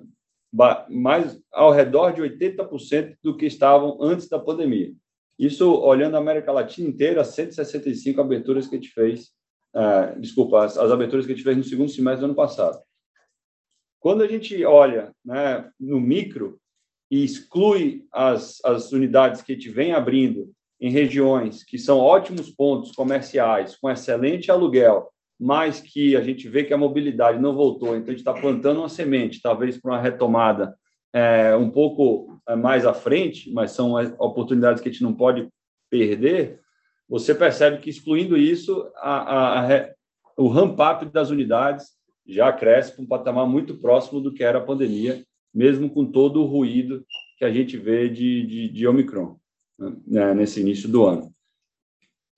[0.90, 4.92] mais ao redor de 80% do que estavam antes da pandemia.
[5.38, 9.30] Isso olhando a América Latina inteira, 165 aberturas que a gente fez,
[9.74, 12.80] uh, desculpa, as, as, aberturas que a gente fez no segundo semestre do ano passado.
[14.00, 16.58] Quando a gente olha né, no micro
[17.10, 20.50] e exclui as, as unidades que a gente vem abrindo
[20.80, 25.08] em regiões que são ótimos pontos comerciais, com excelente aluguel,
[25.38, 28.78] mas que a gente vê que a mobilidade não voltou, então a gente está plantando
[28.78, 30.74] uma semente, talvez para uma retomada
[31.12, 35.48] é, um pouco é, mais à frente, mas são oportunidades que a gente não pode
[35.90, 36.60] perder.
[37.12, 39.90] Você percebe que, excluindo isso, a, a, a,
[40.34, 41.88] o ramp-up das unidades
[42.26, 46.40] já cresce para um patamar muito próximo do que era a pandemia, mesmo com todo
[46.40, 47.04] o ruído
[47.36, 49.36] que a gente vê de, de, de Omicron
[50.06, 51.30] né, nesse início do ano.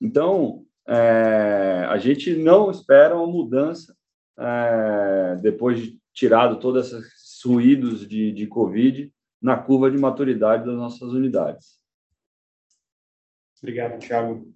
[0.00, 3.96] Então, é, a gente não espera uma mudança
[4.36, 9.08] é, depois de tirado todos esses ruídos de, de Covid
[9.40, 11.78] na curva de maturidade das nossas unidades.
[13.62, 14.52] Obrigado, Tiago.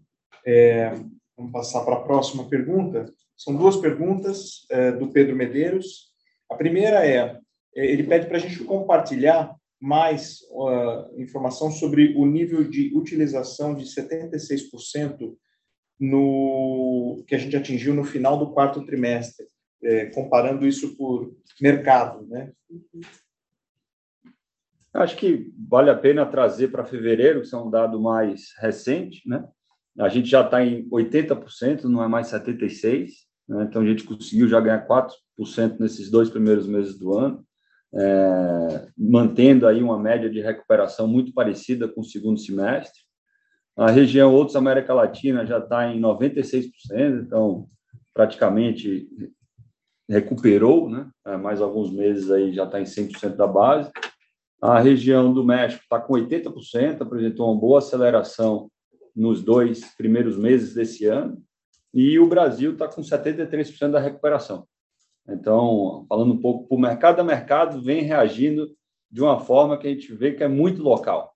[0.46, 0.90] É,
[1.36, 3.12] vamos passar para a próxima pergunta.
[3.36, 6.08] São duas perguntas é, do Pedro Medeiros.
[6.50, 7.38] A primeira é,
[7.76, 13.74] é ele pede para a gente compartilhar mais uh, informação sobre o nível de utilização
[13.74, 15.36] de 76%
[16.00, 19.46] no que a gente atingiu no final do quarto trimestre,
[19.82, 22.52] é, comparando isso por mercado, né?
[24.94, 29.46] Acho que vale a pena trazer para fevereiro, que é um dado mais recente, né?
[29.98, 33.08] A gente já está em 80%, não é mais 76%,
[33.48, 33.66] né?
[33.68, 37.44] então a gente conseguiu já ganhar 4% nesses dois primeiros meses do ano,
[37.94, 43.00] é, mantendo aí uma média de recuperação muito parecida com o segundo semestre.
[43.76, 46.70] A região Outros América Latina já está em 96%,
[47.22, 47.66] então
[48.12, 49.08] praticamente
[50.08, 51.08] recuperou, né?
[51.40, 53.90] mais alguns meses aí já está em 100% da base.
[54.60, 58.68] A região do México está com 80%, apresentou uma boa aceleração
[59.18, 61.42] nos dois primeiros meses desse ano,
[61.92, 64.66] e o Brasil está com 73% da recuperação.
[65.28, 68.70] Então, falando um pouco por mercado a mercado, vem reagindo
[69.10, 71.34] de uma forma que a gente vê que é muito local.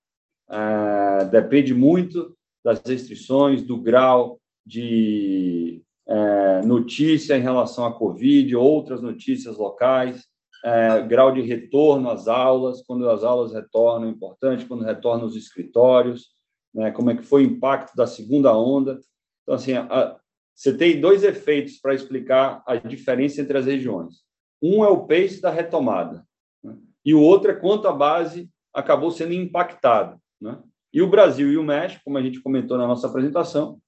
[0.48, 9.02] É, depende muito das restrições, do grau de é, notícia em relação à Covid, outras
[9.02, 10.24] notícias locais,
[10.64, 16.30] é, grau de retorno às aulas, quando as aulas retornam, importante, quando retornam os escritórios,
[16.74, 19.00] né, como é que foi o impacto da segunda onda.
[19.42, 20.16] Então, assim, a,
[20.54, 24.22] você tem dois efeitos para explicar a diferença entre as regiões.
[24.62, 26.24] Um é o pace da retomada,
[26.62, 30.18] né, e o outro é quanto a base acabou sendo impactada.
[30.40, 30.58] Né?
[30.92, 33.78] E o Brasil e o México, como a gente comentou na nossa apresentação,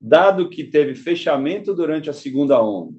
[0.00, 2.98] dado que teve fechamento durante a segunda onda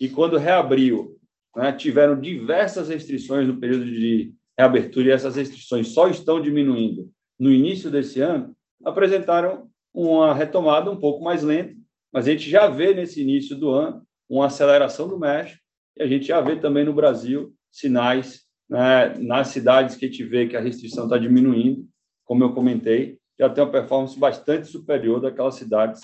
[0.00, 1.16] e quando reabriu,
[1.54, 7.50] né, tiveram diversas restrições no período de reabertura e essas restrições só estão diminuindo no
[7.50, 11.74] início desse ano, apresentaram uma retomada um pouco mais lenta,
[12.12, 15.60] mas a gente já vê nesse início do ano uma aceleração do México
[15.96, 20.24] e a gente já vê também no Brasil sinais né, nas cidades que a gente
[20.24, 21.86] vê que a restrição está diminuindo,
[22.24, 26.00] como eu comentei, já tem uma performance bastante superior daquelas cidades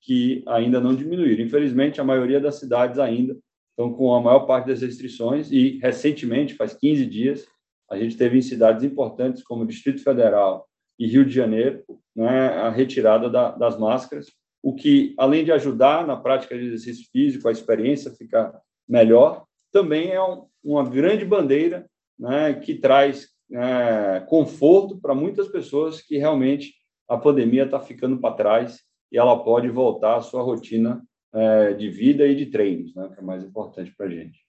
[0.00, 1.44] que ainda não diminuíram.
[1.44, 3.36] Infelizmente, a maioria das cidades ainda
[3.70, 7.46] estão com a maior parte das restrições e, recentemente, faz 15 dias,
[7.90, 10.66] a gente teve em cidades importantes como Distrito Federal
[10.98, 11.82] e Rio de Janeiro
[12.14, 14.26] né, a retirada da, das máscaras,
[14.62, 20.10] o que, além de ajudar na prática de exercício físico, a experiência ficar melhor, também
[20.10, 21.86] é um, uma grande bandeira
[22.18, 26.74] né, que traz é, conforto para muitas pessoas que realmente
[27.08, 28.80] a pandemia está ficando para trás
[29.12, 33.20] e ela pode voltar à sua rotina é, de vida e de treinos, né, que
[33.20, 34.40] é mais importante para a gente.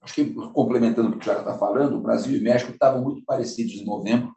[0.00, 3.02] Acho que, complementando o que o Tiago está falando, o Brasil e o México estavam
[3.02, 4.34] muito parecidos em novembro.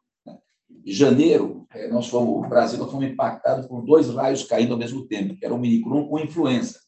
[0.91, 5.05] Janeiro, é, nós fomos, o Brasil nós fomos impactados por dois raios caindo ao mesmo
[5.07, 6.79] tempo, que era o Minicron com influenza.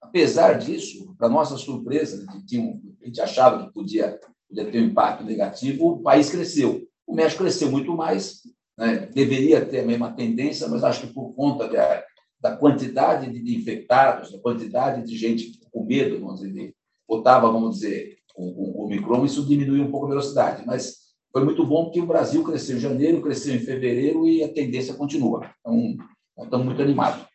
[0.00, 4.18] Apesar disso, para nossa surpresa, a gente achava que podia
[4.48, 6.82] podia ter um impacto negativo, o país cresceu.
[7.06, 8.40] O México cresceu muito mais,
[8.76, 9.06] né?
[9.12, 12.04] deveria ter a mesma tendência, mas acho que por conta da,
[12.40, 16.74] da quantidade de infectados, da quantidade de gente com medo, vamos dizer,
[17.06, 21.44] botava, vamos dizer, o, o, o micron, isso diminuiu um pouco a velocidade, mas foi
[21.44, 25.50] muito bom porque o Brasil cresceu em janeiro, cresceu em fevereiro e a tendência continua.
[25.60, 25.96] Então,
[26.44, 27.26] estamos muito animados.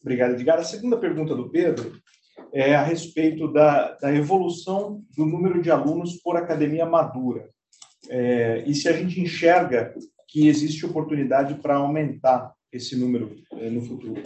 [0.00, 0.58] Obrigado, Edgar.
[0.58, 1.96] A segunda pergunta do Pedro
[2.52, 7.48] é a respeito da, da evolução do número de alunos por academia madura.
[8.10, 9.94] É, e se a gente enxerga
[10.28, 14.20] que existe oportunidade para aumentar esse número é, no futuro.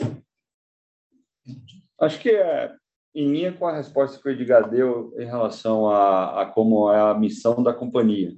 [2.00, 2.72] Acho que é
[3.16, 7.00] em linha com a resposta que o Edgar deu em relação a, a como é
[7.00, 8.36] a missão da companhia.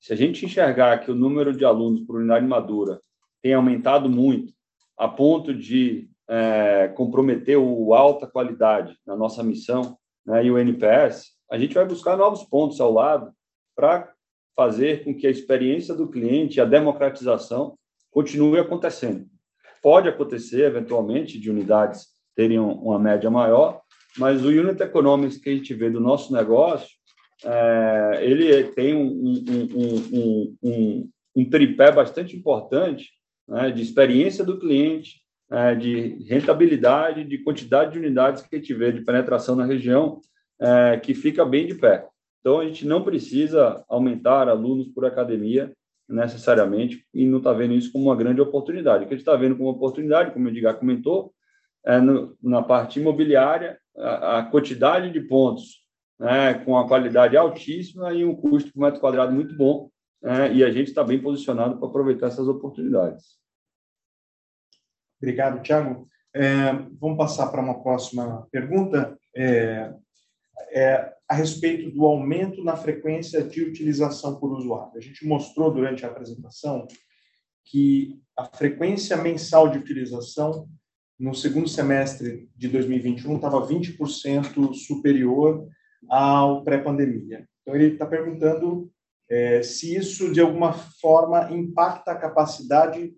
[0.00, 3.00] Se a gente enxergar que o número de alunos por unidade madura
[3.40, 4.52] tem aumentado muito,
[4.98, 9.96] a ponto de é, comprometer o alta qualidade na nossa missão
[10.26, 13.32] né, e o NPS, a gente vai buscar novos pontos ao lado
[13.76, 14.12] para
[14.56, 17.78] fazer com que a experiência do cliente a democratização
[18.10, 19.26] continue acontecendo.
[19.80, 23.79] Pode acontecer, eventualmente, de unidades terem uma média maior,
[24.18, 26.88] mas o unit economics que a gente vê do nosso negócio,
[27.44, 33.10] é, ele tem um, um, um, um, tripé bastante importante
[33.48, 38.74] né, de experiência do cliente, é, de rentabilidade, de quantidade de unidades que a gente
[38.74, 40.20] vê de penetração na região,
[40.60, 42.06] é, que fica bem de pé.
[42.40, 45.72] Então, a gente não precisa aumentar alunos por academia
[46.08, 49.04] necessariamente e não está vendo isso como uma grande oportunidade.
[49.04, 51.32] O que a gente está vendo como oportunidade, como o Edgar comentou,
[51.84, 55.80] é no, na parte imobiliária, a, a quantidade de pontos
[56.18, 59.90] né, com a qualidade altíssima e um custo por metro quadrado muito bom,
[60.22, 63.38] né, e a gente está bem posicionado para aproveitar essas oportunidades.
[65.20, 66.06] Obrigado, Tiago.
[66.34, 69.18] É, vamos passar para uma próxima pergunta.
[69.34, 69.92] É,
[70.72, 74.96] é, a respeito do aumento na frequência de utilização por usuário.
[74.96, 76.86] A gente mostrou durante a apresentação
[77.64, 80.68] que a frequência mensal de utilização
[81.20, 85.68] no segundo semestre de 2021 estava 20% superior
[86.08, 87.46] ao pré-pandemia.
[87.60, 88.90] Então, ele está perguntando
[89.28, 93.14] é, se isso, de alguma forma, impacta a capacidade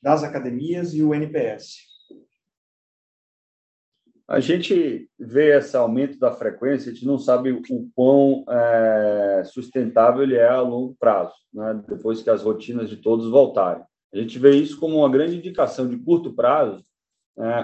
[0.00, 1.92] das academias e o NPS?
[4.26, 7.62] A gente vê esse aumento da frequência, a gente não sabe o
[7.94, 11.82] quão é, sustentável ele é a longo prazo, né?
[11.86, 13.84] depois que as rotinas de todos voltarem.
[14.12, 16.82] A gente vê isso como uma grande indicação de curto prazo,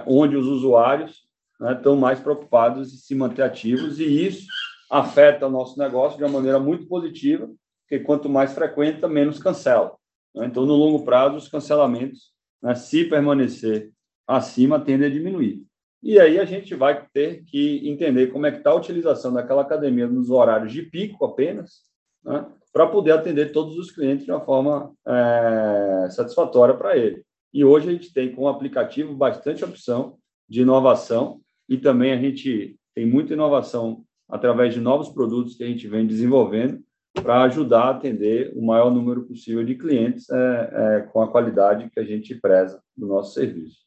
[0.06, 1.22] onde os usuários
[1.60, 4.46] né, estão mais preocupados em se manter ativos, e isso
[4.90, 7.48] afeta o nosso negócio de uma maneira muito positiva,
[7.82, 9.94] porque quanto mais frequenta, menos cancela.
[10.34, 10.46] Né?
[10.46, 13.90] Então, no longo prazo, os cancelamentos, né, se permanecer
[14.26, 15.62] acima, tendem a diminuir.
[16.02, 19.62] E aí a gente vai ter que entender como é que está a utilização daquela
[19.62, 21.82] academia nos horários de pico apenas,
[22.24, 27.24] né, para poder atender todos os clientes de uma forma é, satisfatória para ele.
[27.52, 30.18] E hoje a gente tem com o aplicativo bastante opção
[30.48, 35.66] de inovação e também a gente tem muita inovação através de novos produtos que a
[35.66, 36.82] gente vem desenvolvendo
[37.14, 41.90] para ajudar a atender o maior número possível de clientes é, é, com a qualidade
[41.90, 43.78] que a gente preza do nosso serviço.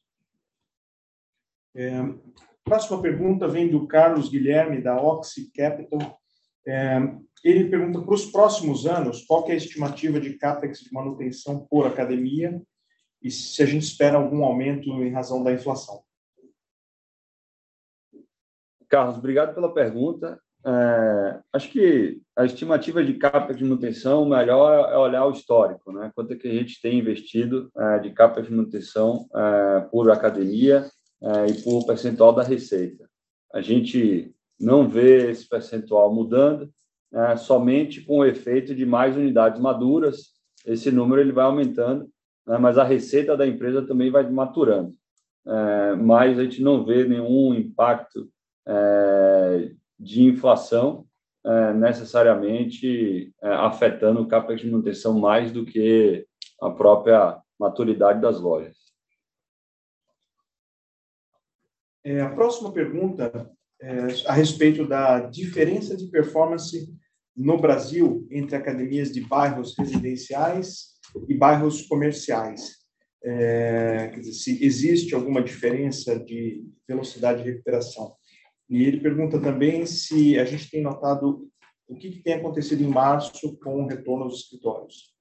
[1.75, 2.01] É,
[2.63, 6.19] próxima pergunta vem do Carlos Guilherme, da Oxy Capital.
[6.67, 6.99] É,
[7.43, 11.87] ele pergunta para os próximos anos qual é a estimativa de CAPEX de manutenção por
[11.87, 12.61] academia
[13.21, 16.01] e se a gente espera algum aumento em razão da inflação.
[18.89, 20.39] Carlos, obrigado pela pergunta.
[20.63, 26.11] É, acho que a estimativa de CAPEX de manutenção, melhor é olhar o histórico, né?
[26.13, 30.85] quanto é que a gente tem investido é, de CAPEX de manutenção é, por academia
[31.23, 33.09] é, e por percentual da receita.
[33.53, 36.69] A gente não vê esse percentual mudando,
[37.13, 40.31] é, somente com o efeito de mais unidades maduras,
[40.65, 42.07] esse número ele vai aumentando,
[42.45, 42.57] né?
[42.57, 44.95] mas a receita da empresa também vai maturando.
[45.45, 48.29] É, mas a gente não vê nenhum impacto
[48.67, 51.07] é, de inflação
[51.43, 56.25] é, necessariamente é, afetando o CAPEX de manutenção mais do que
[56.61, 58.77] a própria maturidade das lojas.
[62.03, 66.87] É, a próxima pergunta é a respeito da diferença de performance
[67.35, 70.90] no Brasil entre academias de bairros residenciais
[71.27, 72.81] e bairros comerciais.
[73.23, 78.15] É, quer dizer, se existe alguma diferença de velocidade de recuperação.
[78.69, 81.47] E ele pergunta também se a gente tem notado
[81.87, 85.13] o que, que tem acontecido em março com o retorno aos escritórios.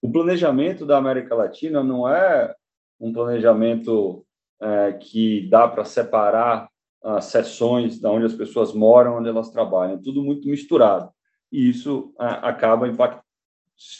[0.00, 2.54] O planejamento da América Latina não é
[2.98, 4.26] um planejamento
[4.60, 6.68] é, que dá para separar
[7.02, 11.12] as sessões da onde as pessoas moram, onde elas trabalham, é tudo muito misturado.
[11.52, 13.22] E isso é, acaba impact...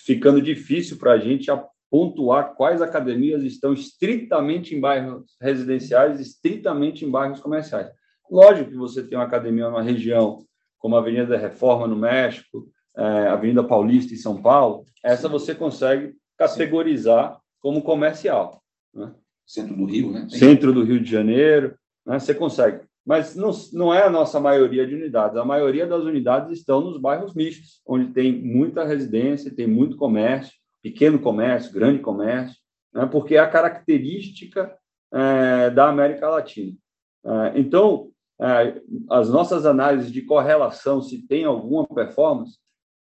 [0.05, 1.51] ficando difícil para a gente
[1.91, 7.89] pontuar quais academias estão estritamente em bairros residenciais, estritamente em bairros comerciais.
[8.31, 10.45] Lógico que você tem uma academia numa região
[10.79, 15.55] como a Avenida da Reforma no México, é, Avenida Paulista em São Paulo, essa você
[15.55, 17.41] consegue categorizar Sim.
[17.61, 18.63] como comercial.
[18.95, 19.13] Né?
[19.47, 20.27] Centro do Rio, né?
[20.29, 21.75] Centro do Rio de Janeiro,
[22.07, 22.19] né?
[22.19, 22.85] você consegue.
[23.09, 25.39] Mas não, não é a nossa maioria de unidades.
[25.39, 30.53] A maioria das unidades estão nos bairros mistos, onde tem muita residência, tem muito comércio,
[30.83, 32.59] pequeno comércio, grande comércio,
[32.93, 34.77] né, porque é a característica
[35.11, 36.77] é, da América Latina.
[37.25, 38.11] É, então,
[38.43, 38.79] é,
[39.09, 42.59] as nossas análises de correlação, se tem alguma performance,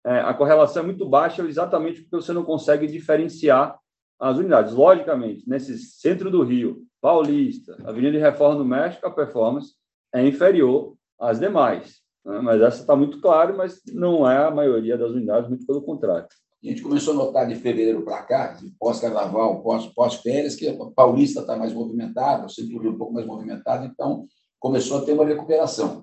[0.04, 3.78] é, a correlação é muito baixa exatamente porque você não consegue diferenciar
[4.20, 4.74] as unidades.
[4.74, 9.72] Logicamente, nesse centro do Rio, Paulista, Avenida de Reforma do México, a performance
[10.14, 11.96] é inferior às demais.
[12.24, 12.40] Né?
[12.40, 16.26] Mas essa está muito clara, mas não é a maioria das unidades, muito pelo contrário.
[16.62, 19.62] A gente começou a notar de fevereiro para cá, pós-carnaval,
[19.94, 24.26] pós-férias, que a Paulista está mais movimentada, o Centro um pouco mais movimentado, então
[24.58, 26.02] começou a ter uma recuperação.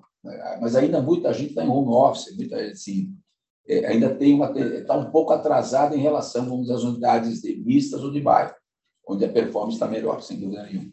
[0.60, 3.12] Mas ainda muita gente está em home office, muita, assim,
[3.66, 8.04] é, ainda tem uma está um pouco atrasada em relação vamos às unidades de mistas
[8.04, 8.54] ou de bairro,
[9.08, 10.92] onde a performance está melhor, sem dúvida nenhuma.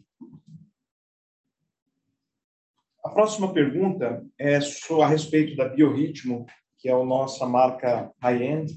[3.10, 6.46] A próxima pergunta é a respeito da Biorritmo,
[6.78, 8.72] que é a nossa marca high-end,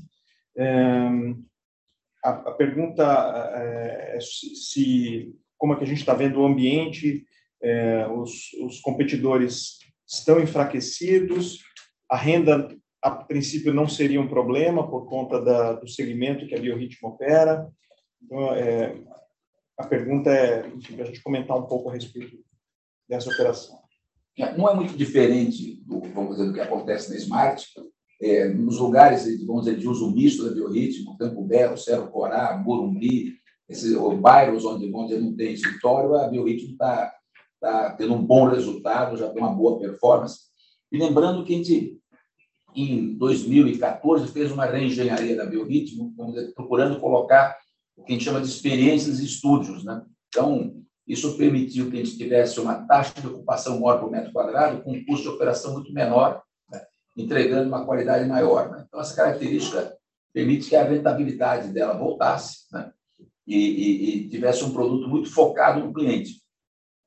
[2.26, 3.04] a, a, pergunta
[3.56, 7.28] é, é se, como é que a gente está vendo o ambiente,
[7.62, 9.78] é, os, os competidores
[10.08, 11.60] estão enfraquecidos,
[12.10, 16.60] a renda a princípio não seria um problema por conta da, do segmento que a
[16.60, 17.72] Biorritmo opera.
[18.20, 19.00] Então, é,
[19.78, 22.44] a pergunta é, para a gente comentar um pouco a respeito
[23.08, 23.83] dessa operação.
[24.58, 27.66] Não é muito diferente do, vamos dizer, do que acontece na Smart,
[28.22, 33.36] é, nos lugares, vamos dizer, de uso misto da biorritmo, Campo Belo, Cerro Corá, Morumbi,
[33.70, 37.14] esses bairros onde, onde não tem escritório, a biorritmo está
[37.60, 40.40] tá tendo um bom resultado, já tem uma boa performance.
[40.92, 42.00] E lembrando que a gente,
[42.76, 46.14] em 2014, fez uma reengenharia da biorritmo,
[46.56, 47.58] procurando colocar
[47.96, 49.84] o que a gente chama de experiências e estúdios.
[49.84, 50.04] Né?
[50.28, 54.82] Então, isso permitiu que a gente tivesse uma taxa de ocupação maior por metro quadrado,
[54.82, 56.42] com um custo de operação muito menor,
[57.16, 58.72] entregando uma qualidade maior.
[58.72, 58.86] Né?
[58.88, 59.96] Então, essa característica
[60.34, 62.92] permite que a rentabilidade dela voltasse né?
[63.46, 66.42] e, e, e, tivesse um produto muito focado no cliente.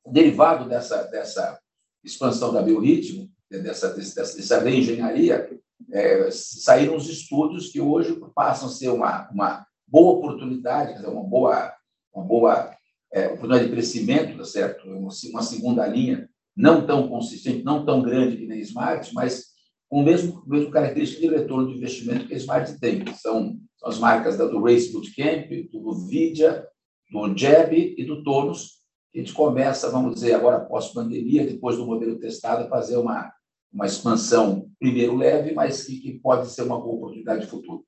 [0.07, 1.59] Derivado dessa, dessa
[2.05, 5.51] expansão da Biorritmo, dessa, dessa, dessa reengenharia,
[5.93, 11.75] é, saíram os estudos que hoje passam a ser uma, uma boa oportunidade, uma boa,
[12.15, 12.77] uma boa
[13.13, 14.87] é, oportunidade de crescimento, tá certo?
[14.89, 19.47] Uma, uma segunda linha, não tão consistente, não tão grande que nem Smart, mas
[19.89, 23.05] com o mesmo, mesmo característica de retorno de investimento que a Smart tem.
[23.15, 26.67] São, são as marcas do Race Bootcamp, do Nvidia,
[27.11, 28.77] do Jab e do Tonus.
[29.15, 33.33] A gente começa, vamos dizer, agora pós-pandemia, depois do modelo testado, a fazer uma,
[33.73, 37.87] uma expansão primeiro leve, mas que, que pode ser uma boa oportunidade de futuro.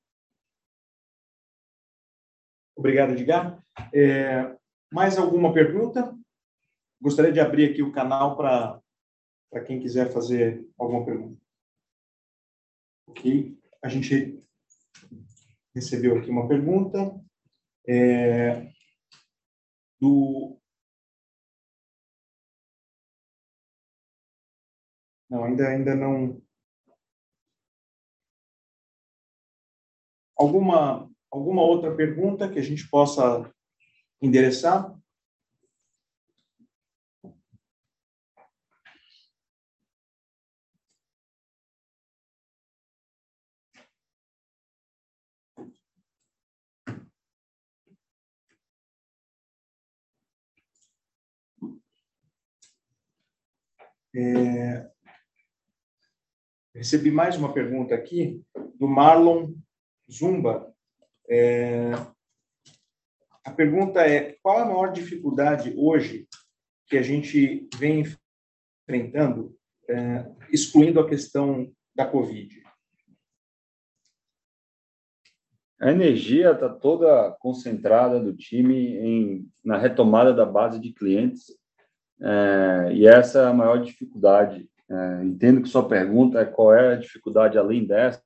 [2.77, 3.61] Obrigado, Edgar.
[3.93, 4.57] É,
[4.93, 6.17] mais alguma pergunta?
[7.01, 11.41] Gostaria de abrir aqui o canal para quem quiser fazer alguma pergunta.
[13.07, 13.57] Ok.
[13.83, 14.43] A gente
[15.75, 16.99] recebeu aqui uma pergunta
[17.87, 18.71] é,
[20.01, 20.59] do.
[25.31, 26.43] Não, ainda, ainda não.
[30.37, 33.53] Alguma, alguma outra pergunta que a gente possa
[34.21, 34.99] endereçar?
[54.15, 54.91] É...
[56.75, 58.45] Recebi mais uma pergunta aqui
[58.75, 59.55] do Marlon
[60.11, 60.75] Zumba.
[61.29, 61.93] É...
[63.49, 66.29] A pergunta é: qual a maior dificuldade hoje
[66.87, 68.05] que a gente vem
[68.87, 69.57] enfrentando,
[69.89, 72.63] é, excluindo a questão da Covid?
[75.81, 81.47] A energia está toda concentrada do time em, na retomada da base de clientes
[82.21, 84.69] é, e essa é a maior dificuldade.
[84.91, 88.23] É, entendo que sua pergunta é qual é a dificuldade além dessa,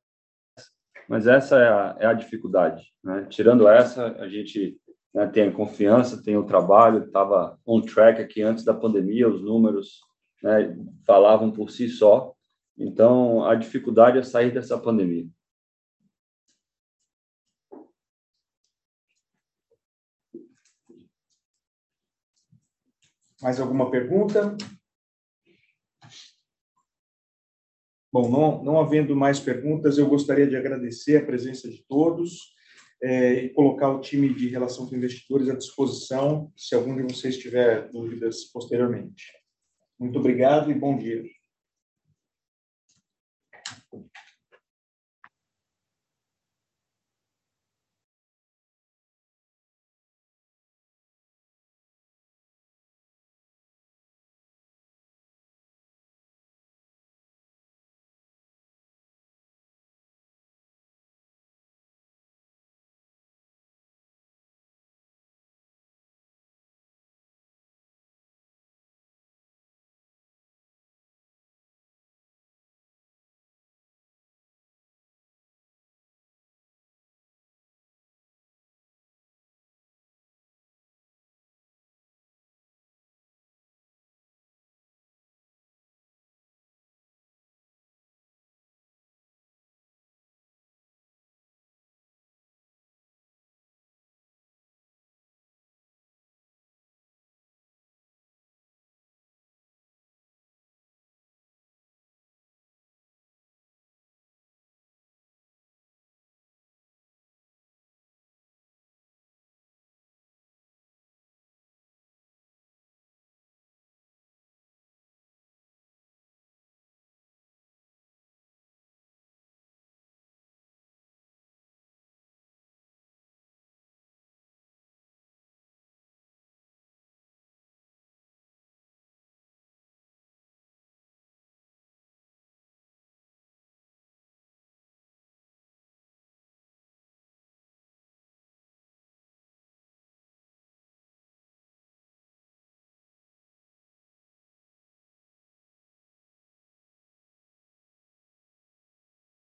[1.09, 2.93] mas essa é a, é a dificuldade.
[3.05, 3.27] Né?
[3.29, 4.81] Tirando essa, a gente
[5.15, 9.43] né, tem a confiança, tem o trabalho, estava on track aqui antes da pandemia, os
[9.43, 10.01] números
[10.43, 12.35] né, falavam por si só.
[12.77, 15.29] Então, a dificuldade é sair dessa pandemia.
[23.43, 24.57] Mais alguma pergunta?
[28.13, 32.53] Bom, não, não havendo mais perguntas, eu gostaria de agradecer a presença de todos
[33.03, 37.37] é, e colocar o time de relação com investidores à disposição, se algum de vocês
[37.37, 39.25] tiver dúvidas posteriormente.
[39.99, 41.23] Muito obrigado e bom dia.